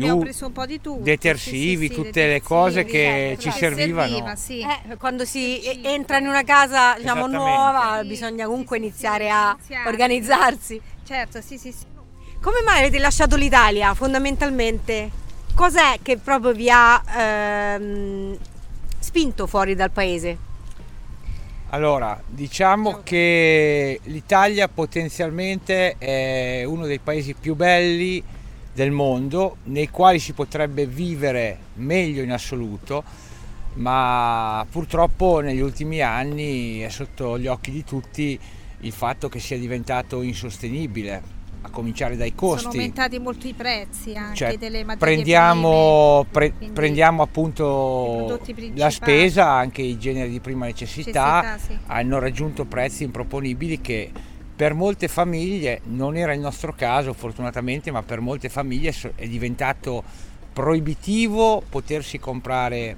Abbiamo 0.02 0.20
preso 0.20 0.46
un 0.46 0.52
po' 0.52 0.66
di 0.66 0.80
tutto. 0.80 1.02
detersivi, 1.02 1.88
sì, 1.88 1.94
sì, 1.94 2.02
tutte 2.02 2.26
le 2.26 2.42
cose 2.42 2.84
detersivi, 2.84 2.98
che 2.98 3.36
certo, 3.38 3.40
ci 3.42 3.50
servivano. 3.58 4.08
serviva, 4.08 4.36
sì. 4.36 4.60
Eh, 4.60 4.96
quando 4.96 5.24
si 5.24 5.60
entra 5.82 6.18
in 6.18 6.26
una 6.26 6.42
casa 6.44 6.94
diciamo, 6.96 7.26
nuova 7.26 7.98
Sì, 8.02 8.06
bisogna 8.08 8.46
comunque 8.46 8.76
iniziare 8.76 9.24
sì, 9.24 9.30
a 9.30 9.50
iniziare. 9.56 9.88
organizzarsi. 9.88 10.80
Certo, 11.04 11.40
sì, 11.40 11.58
sì, 11.58 11.72
sì. 11.72 11.84
Come 12.40 12.62
mai 12.64 12.80
avete 12.80 12.98
lasciato 12.98 13.36
l'Italia 13.36 13.94
fondamentalmente? 13.94 15.10
Cos'è 15.54 15.98
che 16.02 16.18
proprio 16.18 16.52
vi 16.52 16.68
ha 16.70 17.02
ehm, 17.76 18.36
spinto 18.98 19.46
fuori 19.46 19.74
dal 19.74 19.90
paese? 19.90 20.44
Allora, 21.70 22.20
diciamo 22.26 23.00
che 23.02 23.98
l'Italia 24.04 24.68
potenzialmente 24.68 25.96
è 25.98 26.62
uno 26.64 26.86
dei 26.86 27.00
paesi 27.00 27.34
più 27.34 27.56
belli 27.56 28.22
del 28.76 28.90
mondo, 28.90 29.56
nei 29.64 29.88
quali 29.88 30.18
si 30.18 30.34
potrebbe 30.34 30.84
vivere 30.84 31.58
meglio 31.76 32.22
in 32.22 32.30
assoluto, 32.30 33.02
ma 33.76 34.66
purtroppo 34.70 35.40
negli 35.40 35.60
ultimi 35.60 36.02
anni 36.02 36.80
è 36.80 36.90
sotto 36.90 37.38
gli 37.38 37.46
occhi 37.46 37.70
di 37.70 37.84
tutti 37.84 38.38
il 38.80 38.92
fatto 38.92 39.30
che 39.30 39.38
sia 39.38 39.56
diventato 39.58 40.20
insostenibile, 40.20 41.22
a 41.62 41.70
cominciare 41.70 42.18
dai 42.18 42.34
Sono 42.36 42.52
costi. 42.52 42.66
aumentati 42.66 43.18
molto 43.18 43.46
i 43.46 43.54
prezzi 43.54 44.12
anche 44.14 44.36
Cioè, 44.36 44.58
delle 44.58 44.84
materie 44.84 45.14
prendiamo, 45.14 46.26
prime, 46.30 46.52
pre- 46.58 46.68
prendiamo 46.70 47.22
appunto 47.22 48.38
la 48.74 48.90
spesa, 48.90 49.48
anche 49.52 49.80
i 49.80 49.98
generi 49.98 50.28
di 50.28 50.40
prima 50.40 50.66
necessità, 50.66 51.40
necessità, 51.40 51.74
sì. 51.74 51.78
hanno 51.86 52.18
raggiunto 52.18 52.66
prezzi 52.66 53.04
improponibili 53.04 53.80
che 53.80 54.10
per 54.56 54.72
molte 54.72 55.06
famiglie, 55.06 55.82
non 55.84 56.16
era 56.16 56.32
il 56.32 56.40
nostro 56.40 56.72
caso 56.72 57.12
fortunatamente, 57.12 57.90
ma 57.90 58.02
per 58.02 58.20
molte 58.20 58.48
famiglie 58.48 58.94
è 59.14 59.26
diventato 59.28 60.02
proibitivo 60.52 61.62
potersi 61.68 62.18
comprare 62.18 62.96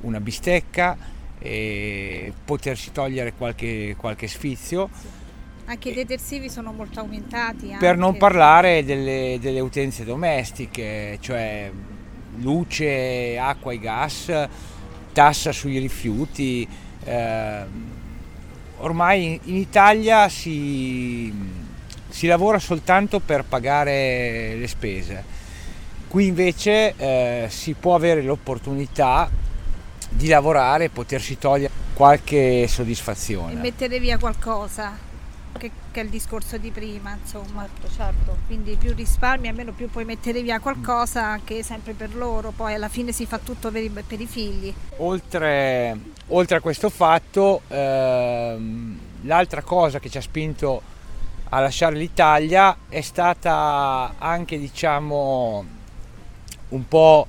una 0.00 0.18
bistecca 0.18 0.96
e 1.38 2.32
potersi 2.44 2.90
togliere 2.90 3.34
qualche, 3.34 3.94
qualche 3.98 4.26
sfizio, 4.26 4.88
Anche 5.66 5.90
i 5.90 5.94
detersivi 5.94 6.50
sono 6.50 6.72
molto 6.72 7.00
aumentati. 7.00 7.68
per 7.78 7.90
anche. 7.90 7.94
non 7.96 8.16
parlare 8.18 8.84
delle, 8.84 9.38
delle 9.40 9.60
utenze 9.60 10.04
domestiche, 10.04 11.16
cioè 11.20 11.70
luce, 12.40 13.38
acqua 13.38 13.72
e 13.72 13.78
gas, 13.78 14.48
tassa 15.12 15.52
sui 15.52 15.78
rifiuti. 15.78 16.66
ehm, 17.04 18.02
ormai 18.84 19.40
in, 19.44 19.56
Italia 19.56 20.28
si, 20.28 21.32
si 22.08 22.26
lavora 22.26 22.58
soltanto 22.58 23.20
per 23.20 23.44
pagare 23.44 24.54
le 24.56 24.68
spese. 24.68 25.24
Qui 26.06 26.26
invece 26.26 26.94
eh, 26.96 27.46
si 27.48 27.74
può 27.74 27.94
avere 27.94 28.22
l'opportunità 28.22 29.28
di 30.08 30.28
lavorare 30.28 30.84
e 30.84 30.88
potersi 30.90 31.38
togliere 31.38 31.72
qualche 31.94 32.62
E 32.62 32.68
soddisfazione. 32.68 33.54
mettere 33.54 33.98
via 33.98 34.16
qualcosa, 34.18 34.96
che, 35.58 35.70
che 35.90 36.00
è 36.00 36.04
il 36.04 36.10
discorso 36.10 36.56
di 36.56 36.70
prima, 36.70 37.16
insomma. 37.20 37.66
certo. 37.96 38.36
Quindi 38.46 38.76
più 38.76 38.92
risparmi, 38.94 39.48
almeno 39.48 39.72
più 39.72 39.90
puoi 39.90 40.04
mettere 40.04 40.42
via 40.42 40.60
qualcosa, 40.60 41.24
anche 41.24 41.64
sempre 41.64 41.94
per 41.94 42.14
loro, 42.14 42.52
poi 42.54 42.74
alla 42.74 42.88
fine 42.88 43.10
si 43.10 43.26
fa 43.26 43.38
tutto 43.38 43.72
per 43.72 43.82
i, 43.82 43.90
per 43.90 44.20
i 44.20 44.26
figli. 44.26 44.72
Oltre, 44.98 45.98
oltre 46.28 46.56
a 46.56 46.60
questo 46.60 46.90
fatto, 46.90 47.62
ehm, 47.68 48.98
l'altra 49.22 49.62
cosa 49.62 49.98
che 49.98 50.08
ci 50.08 50.18
ha 50.18 50.22
spinto 50.22 50.82
a 51.50 51.60
lasciare 51.60 51.96
l'Italia 51.96 52.76
è 52.88 53.00
stata 53.00 54.14
anche, 54.18 54.58
diciamo, 54.58 55.64
un 56.68 56.88
po' 56.88 57.26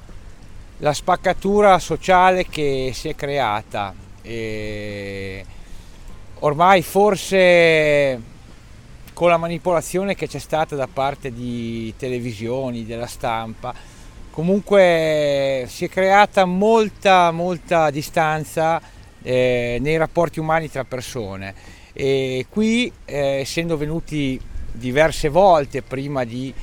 la 0.77 0.93
spaccatura 0.93 1.77
sociale 1.79 2.47
che 2.47 2.91
si 2.93 3.10
è 3.10 3.15
creata. 3.15 3.93
E 4.21 5.45
ormai 6.39 6.81
forse 6.81 8.34
con 9.13 9.29
la 9.29 9.38
manipolazione 9.38 10.15
che 10.15 10.27
c'è 10.27 10.39
stata 10.39 10.75
da 10.75 10.88
parte 10.91 11.31
di 11.31 11.93
televisioni, 11.97 12.86
della 12.86 13.08
stampa, 13.08 13.73
comunque 14.36 15.63
si 15.69 15.86
è 15.86 15.89
creata 15.89 16.43
molta, 16.43 17.32
molta 17.32 17.89
distanza 17.89 18.82
eh, 19.24 19.78
nei 19.80 19.95
rapporti 19.95 20.41
umani 20.41 20.69
tra 20.69 20.84
persone 20.84 21.56
e 21.93 22.45
qui, 22.50 22.91
eh, 23.06 23.39
essendo 23.39 23.78
venuti 23.78 24.38
diverse 24.74 25.30
volte 25.30 25.82
prima 25.82 26.26
di 26.26 26.54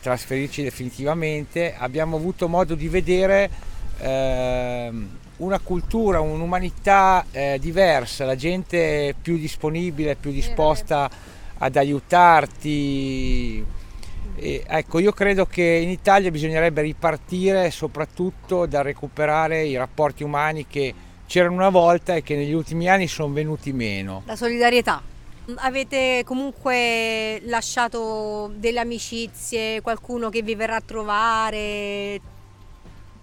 trasferirci 0.00 0.64
definitivamente, 0.64 1.76
abbiamo 1.78 2.16
avuto 2.16 2.48
modo 2.48 2.74
di 2.74 2.88
vedere 2.88 3.48
ehm, 3.98 5.08
una 5.36 5.60
cultura, 5.60 6.18
un'umanità 6.18 7.26
eh, 7.30 7.58
diversa, 7.60 8.24
la 8.24 8.34
gente 8.34 9.14
più 9.22 9.38
disponibile, 9.38 10.16
più 10.16 10.32
disposta 10.32 11.08
ad 11.58 11.76
aiutarti. 11.76 13.64
E, 14.44 14.62
ecco, 14.66 14.98
io 14.98 15.12
credo 15.12 15.46
che 15.46 15.62
in 15.62 15.88
Italia 15.88 16.30
bisognerebbe 16.30 16.82
ripartire 16.82 17.70
soprattutto 17.70 18.66
da 18.66 18.82
recuperare 18.82 19.64
i 19.64 19.74
rapporti 19.74 20.22
umani 20.22 20.66
che 20.66 20.92
c'erano 21.26 21.54
una 21.54 21.70
volta 21.70 22.14
e 22.14 22.22
che 22.22 22.36
negli 22.36 22.52
ultimi 22.52 22.86
anni 22.86 23.08
sono 23.08 23.32
venuti 23.32 23.72
meno. 23.72 24.22
La 24.26 24.36
solidarietà. 24.36 25.00
Avete 25.56 26.24
comunque 26.26 27.40
lasciato 27.46 28.52
delle 28.54 28.80
amicizie, 28.80 29.80
qualcuno 29.80 30.28
che 30.28 30.42
vi 30.42 30.54
verrà 30.54 30.76
a 30.76 30.82
trovare? 30.84 32.20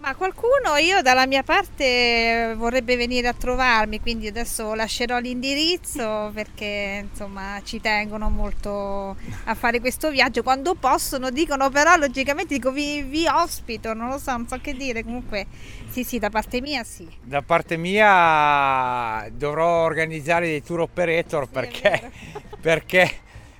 Ma 0.02 0.16
qualcuno 0.16 0.78
io 0.78 1.04
dalla 1.04 1.28
mia 1.28 1.44
parte 1.44 2.56
vorrebbe 2.58 2.96
venire 2.96 3.28
a 3.28 3.34
trovarmi, 3.34 4.00
quindi 4.00 4.26
adesso 4.26 4.74
lascerò 4.74 5.20
l'indirizzo 5.20 6.32
perché 6.34 7.06
insomma 7.08 7.62
ci 7.64 7.80
tengono 7.80 8.28
molto 8.32 9.16
a 9.44 9.54
fare 9.54 9.80
questo 9.80 10.10
viaggio. 10.10 10.42
Quando 10.42 10.74
possono 10.74 11.30
dicono 11.30 11.70
però 11.70 11.96
logicamente 11.98 12.56
dico 12.56 12.72
vi, 12.72 13.04
vi 13.04 13.28
ospito, 13.28 13.94
non 13.94 14.10
lo 14.10 14.18
so, 14.18 14.32
non 14.32 14.48
so 14.48 14.58
che 14.60 14.74
dire, 14.74 15.04
comunque 15.04 15.46
sì 15.92 16.04
sì 16.04 16.18
da 16.18 16.32
parte 16.32 16.62
mia 16.62 16.84
sì. 16.84 17.08
Da 17.22 17.44
parte 17.44 17.78
mia 17.78 19.30
dovrò 19.30 19.84
organizzare 19.84 20.48
dei 20.48 20.64
tour 20.64 20.80
operator 20.80 21.48
perché, 21.48 22.12
perché 22.60 23.12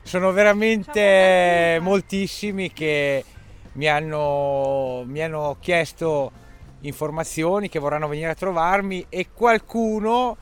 sono 0.02 0.32
veramente 0.32 1.78
moltissimi 1.82 2.74
che 2.74 3.24
mi 3.74 3.88
hanno, 3.88 5.04
mi 5.06 5.22
hanno 5.22 5.58
chiesto 5.60 6.32
informazioni, 6.82 7.70
che 7.70 7.80
vorranno 7.80 8.08
venire 8.08 8.30
a 8.30 8.36
trovarmi 8.36 9.06
e 9.10 9.28
qualcuno 9.34 10.38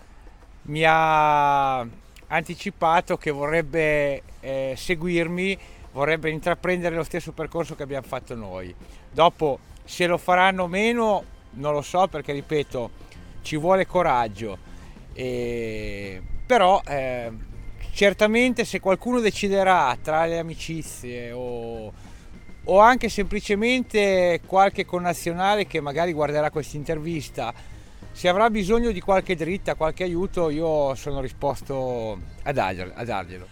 mi 0.63 0.83
ha 0.85 1.79
anticipato 2.27 3.17
che 3.17 3.31
vorrebbe 3.31 4.21
eh, 4.39 4.73
seguirmi, 4.77 5.57
vorrebbe 5.91 6.29
intraprendere 6.29 6.95
lo 6.95 7.03
stesso 7.03 7.31
percorso 7.31 7.75
che 7.75 7.83
abbiamo 7.83 8.05
fatto 8.07 8.35
noi. 8.35 8.73
Dopo 9.11 9.59
se 9.83 10.05
lo 10.05 10.17
faranno 10.17 10.63
o 10.63 10.67
meno 10.67 11.23
non 11.51 11.73
lo 11.73 11.81
so 11.81 12.07
perché 12.07 12.31
ripeto 12.31 13.07
ci 13.41 13.57
vuole 13.57 13.85
coraggio, 13.87 14.57
e- 15.13 16.21
però 16.45 16.81
eh, 16.85 17.31
certamente 17.91 18.65
se 18.65 18.79
qualcuno 18.79 19.19
deciderà 19.19 19.97
tra 20.01 20.25
le 20.25 20.37
amicizie 20.37 21.31
o, 21.31 21.91
o 22.69 22.79
anche 22.79 23.09
semplicemente 23.09 24.41
qualche 24.45 24.85
connazionale 24.85 25.65
che 25.65 25.81
magari 25.81 26.13
guarderà 26.13 26.51
questa 26.51 26.77
intervista, 26.77 27.51
se 28.11 28.27
avrà 28.27 28.49
bisogno 28.49 28.91
di 28.91 29.01
qualche 29.01 29.35
dritta, 29.35 29.73
qualche 29.75 30.03
aiuto, 30.03 30.49
io 30.49 30.93
sono 30.93 31.21
disposto 31.21 32.19
a, 32.43 32.51
darglielo- 32.51 32.91
a 32.93 33.03
darglielo. 33.03 33.47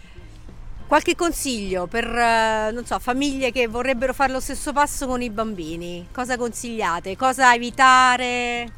Qualche 0.86 1.16
consiglio 1.16 1.86
per, 1.86 2.04
eh, 2.06 2.70
non 2.72 2.86
so, 2.86 2.98
famiglie 2.98 3.50
che 3.50 3.66
vorrebbero 3.66 4.14
fare 4.14 4.32
lo 4.32 4.40
stesso 4.40 4.72
passo 4.72 5.06
con 5.06 5.20
i 5.20 5.30
bambini? 5.30 6.06
Cosa 6.12 6.36
consigliate? 6.36 7.16
Cosa 7.16 7.52
evitare? 7.54 8.72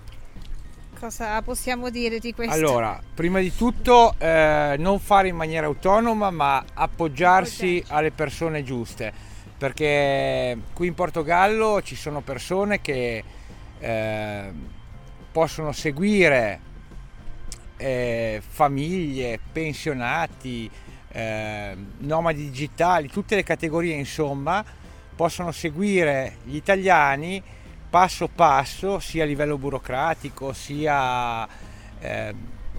Cosa 0.99 1.41
possiamo 1.43 1.89
dire 1.89 2.19
di 2.19 2.35
questo? 2.35 2.53
Allora, 2.53 3.01
prima 3.15 3.41
di 3.41 3.55
tutto 3.55 4.15
eh, 4.19 4.75
non 4.79 4.99
fare 4.99 5.29
in 5.29 5.37
maniera 5.37 5.67
autonoma, 5.67 6.31
ma 6.31 6.65
appoggiarsi 6.75 7.77
Appoggiarci. 7.77 7.85
alle 7.89 8.11
persone 8.11 8.63
giuste, 8.65 9.13
perché 9.61 10.57
qui 10.73 10.87
in 10.87 10.95
Portogallo 10.95 11.83
ci 11.83 11.95
sono 11.95 12.23
persone 12.23 12.81
che 12.81 13.23
eh, 13.79 14.53
possono 15.31 15.73
seguire 15.73 16.61
eh, 17.77 18.41
famiglie, 18.43 19.39
pensionati, 19.53 20.71
eh, 21.09 21.77
nomadi 21.99 22.45
digitali, 22.45 23.09
tutte 23.09 23.35
le 23.35 23.43
categorie 23.43 23.95
insomma, 23.97 24.65
possono 25.15 25.53
seguire 25.53 26.39
gli 26.45 26.57
italiani 26.57 27.43
passo 27.91 28.29
passo, 28.29 28.99
sia 28.99 29.25
a 29.25 29.27
livello 29.27 29.59
burocratico, 29.59 30.55
sia 30.55 31.47
eh, 31.99 32.35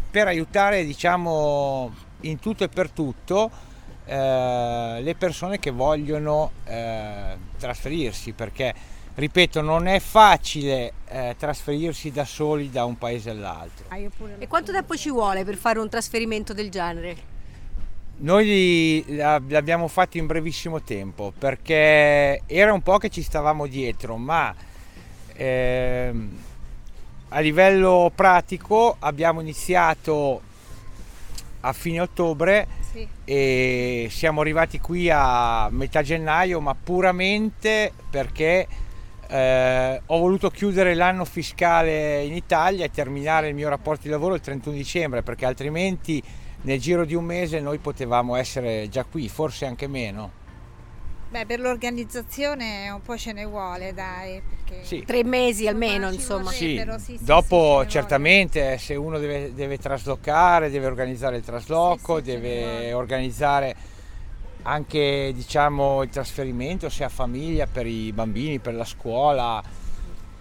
per 0.09 0.25
aiutare 0.25 0.83
diciamo 0.83 1.93
in 2.21 2.39
tutto 2.39 2.63
e 2.63 2.69
per 2.69 2.89
tutto 2.89 3.69
eh, 4.05 4.99
le 5.01 5.15
persone 5.15 5.59
che 5.59 5.71
vogliono 5.71 6.51
eh, 6.65 7.35
trasferirsi 7.57 8.31
perché 8.33 8.73
ripeto, 9.13 9.61
non 9.61 9.87
è 9.87 9.99
facile 9.99 10.93
eh, 11.07 11.35
trasferirsi 11.37 12.11
da 12.11 12.25
soli 12.25 12.69
da 12.69 12.85
un 12.85 12.97
paese 12.97 13.29
all'altro. 13.29 13.85
Ah, 13.89 13.97
E 13.97 14.47
quanto 14.47 14.71
tempo 14.71 14.95
ci 14.95 15.09
vuole 15.09 15.43
per 15.43 15.55
fare 15.55 15.79
un 15.79 15.89
trasferimento 15.89 16.53
del 16.53 16.69
genere? 16.69 17.29
Noi 18.17 19.03
l'abbiamo 19.07 19.87
fatto 19.87 20.17
in 20.17 20.27
brevissimo 20.27 20.81
tempo 20.81 21.33
perché 21.37 22.43
era 22.45 22.71
un 22.71 22.81
po' 22.81 22.99
che 22.99 23.09
ci 23.09 23.23
stavamo 23.23 23.65
dietro, 23.65 24.15
ma 24.15 24.53
ehm, 25.33 26.37
a 27.29 27.39
livello 27.39 28.11
pratico 28.13 28.95
abbiamo 28.99 29.41
iniziato 29.41 30.41
a 31.61 31.73
fine 31.73 32.01
ottobre 32.01 32.67
Sì. 32.91 33.07
e 33.25 34.07
siamo 34.09 34.41
arrivati 34.41 34.79
qui 34.79 35.09
a 35.11 35.69
metà 35.71 36.01
gennaio, 36.01 36.59
ma 36.59 36.75
puramente 36.75 37.91
perché 38.09 38.67
eh, 39.27 40.01
ho 40.05 40.17
voluto 40.19 40.49
chiudere 40.49 40.93
l'anno 40.93 41.23
fiscale 41.25 42.23
in 42.23 42.35
Italia 42.35 42.85
e 42.85 42.91
terminare 42.91 43.47
il 43.47 43.55
mio 43.55 43.69
rapporto 43.69 44.03
di 44.03 44.09
lavoro 44.09 44.35
il 44.35 44.41
31 44.41 44.75
dicembre, 44.75 45.23
perché 45.23 45.45
altrimenti 45.45 46.21
nel 46.63 46.79
giro 46.79 47.05
di 47.05 47.15
un 47.15 47.23
mese 47.23 47.59
noi 47.59 47.77
potevamo 47.77 48.35
essere 48.35 48.89
già 48.89 49.03
qui, 49.05 49.29
forse 49.29 49.65
anche 49.65 49.87
meno. 49.87 50.39
Beh, 51.31 51.45
per 51.45 51.61
l'organizzazione 51.61 52.89
un 52.89 53.01
po' 53.01 53.17
ce 53.17 53.31
ne 53.31 53.45
vuole, 53.45 53.93
dai. 53.93 54.41
Perché... 54.41 54.83
Sì. 54.83 55.03
Tre 55.05 55.23
mesi 55.23 55.65
almeno, 55.65 56.09
ci 56.09 56.15
insomma. 56.15 56.51
Sì, 56.51 56.83
sì, 56.97 57.17
sì, 57.17 57.23
dopo 57.23 57.85
certamente 57.87 58.77
se 58.77 58.95
uno 58.95 59.17
deve, 59.17 59.53
deve 59.53 59.77
traslocare, 59.77 60.69
deve 60.69 60.87
organizzare 60.87 61.37
il 61.37 61.43
trasloco, 61.43 62.19
deve 62.19 62.91
organizzare 62.91 63.75
anche 64.63 65.31
diciamo, 65.33 66.03
il 66.03 66.09
trasferimento, 66.09 66.89
se 66.89 67.05
ha 67.05 67.09
famiglia, 67.09 67.65
per 67.65 67.87
i 67.87 68.11
bambini, 68.11 68.59
per 68.59 68.73
la 68.73 68.83
scuola, 68.83 69.63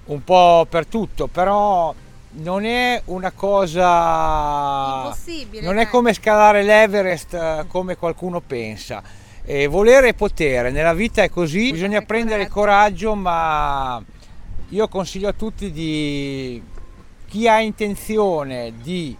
un 0.06 0.24
po' 0.24 0.66
per 0.68 0.86
tutto, 0.86 1.28
però 1.28 1.94
non 2.32 2.64
è 2.64 3.00
una 3.06 3.30
cosa... 3.30 5.02
Impossibile. 5.04 5.64
Non 5.64 5.78
è 5.78 5.84
dai. 5.84 5.90
come 5.90 6.12
scalare 6.14 6.64
l'Everest 6.64 7.34
eh, 7.34 7.64
come 7.68 7.96
qualcuno 7.96 8.40
pensa. 8.40 9.19
E 9.42 9.66
volere 9.66 10.08
e 10.08 10.14
potere, 10.14 10.70
nella 10.70 10.92
vita 10.92 11.22
è 11.22 11.30
così, 11.30 11.72
bisogna 11.72 12.00
È 12.00 12.04
prendere 12.04 12.46
coraggio, 12.48 13.14
ma 13.14 14.02
io 14.68 14.88
consiglio 14.88 15.28
a 15.28 15.32
tutti 15.32 15.72
di 15.72 16.62
chi 17.26 17.48
ha 17.48 17.60
intenzione 17.60 18.74
di 18.82 19.16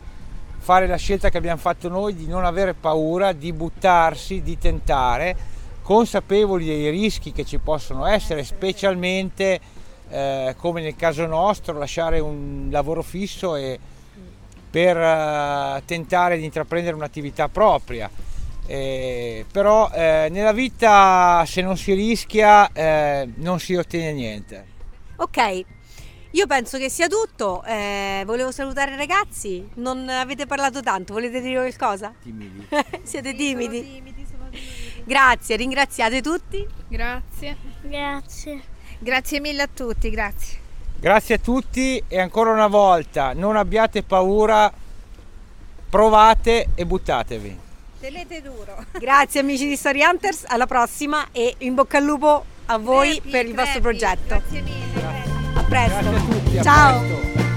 fare 0.59 0.87
la 0.87 0.97
scelta 0.97 1.31
che 1.31 1.39
abbiamo 1.39 1.59
fatto 1.59 1.89
noi, 1.89 2.15
di 2.15 2.27
non 2.27 2.45
avere 2.45 2.75
paura, 2.75 3.33
di 3.33 3.53
buttarsi, 3.53 4.43
di 4.43 4.59
tentare, 4.59 5.37
consapevoli 5.83 6.67
dei 6.67 6.91
rischi 6.91 7.33
che 7.33 7.45
ci 7.45 7.59
possono 7.59 8.05
essere, 8.07 8.45
specialmente 8.45 9.59
eh, 10.11 10.55
come 10.59 10.83
nel 10.83 10.97
caso 10.97 11.25
nostro, 11.27 11.79
lasciare 11.79 12.21
un 12.21 12.69
lavoro 12.71 13.03
fisso 13.03 13.57
e 13.57 13.79
per 14.71 14.97
eh, 14.97 15.83
tentare 15.87 16.37
di 16.37 16.45
intraprendere 16.45 16.95
un'attività 16.95 17.49
propria. 17.49 18.09
Eh, 18.71 19.45
però 19.51 19.91
eh, 19.93 20.29
nella 20.31 20.53
vita 20.53 21.43
se 21.45 21.61
non 21.61 21.77
si 21.77 21.93
rischia 21.93 22.71
eh, 22.73 23.29
non 23.37 23.59
si 23.59 23.75
ottiene 23.75 24.13
niente. 24.13 24.65
Ok, 25.17 25.65
io 26.31 26.47
penso 26.47 26.79
che 26.79 26.89
sia 26.89 27.09
tutto. 27.09 27.65
Eh, 27.65 28.23
volevo 28.25 28.53
salutare 28.53 28.93
i 28.93 28.97
ragazzi. 28.97 29.69
Non 29.75 30.09
avete 30.09 30.47
parlato 30.47 30.81
tanto, 30.83 31.15
volete 31.15 31.41
dire 31.41 31.57
qualcosa? 31.59 32.15
Timidi. 32.23 32.65
Siete 33.03 33.31
Sì, 33.31 33.37
timidi? 33.37 33.79
sono 33.79 33.93
timidi, 33.93 34.27
sono 34.31 34.45
timidi. 34.51 35.03
Grazie, 35.05 35.57
ringraziate 35.57 36.23
tutti. 36.23 36.65
Grazie. 36.87 37.57
Grazie. 37.81 38.61
Grazie 39.01 39.41
mille 39.41 39.63
a 39.63 39.69
tutti, 39.73 40.11
grazie. 40.11 40.59
Grazie 41.01 41.35
a 41.35 41.39
tutti 41.39 42.01
e 42.07 42.21
ancora 42.21 42.53
una 42.53 42.69
volta 42.69 43.33
non 43.33 43.57
abbiate 43.57 44.05
paura, 44.05 44.71
provate 45.89 46.69
e 46.77 46.87
buttatevi. 46.87 47.69
Tenete 48.01 48.41
duro. 48.41 48.85
Grazie 48.99 49.41
amici 49.41 49.67
di 49.69 49.77
Story 49.77 50.03
Hunters, 50.03 50.45
alla 50.47 50.67
prossima 50.67 51.29
e 51.33 51.55
in 51.59 51.75
bocca 51.75 51.99
al 51.99 52.05
lupo 52.05 52.45
a 52.67 52.79
voi 52.79 53.13
Crepi, 53.13 53.29
per 53.31 53.47
il 53.47 53.55
vostro 53.55 53.81
crepi. 53.81 53.99
progetto. 53.99 54.27
Grazie 54.27 54.61
mille. 54.63 55.23
A 55.55 55.63
presto. 55.65 56.09
A 56.09 56.21
tutti, 56.21 56.59
a 56.59 56.63
Ciao. 56.63 57.01
presto. 57.01 57.50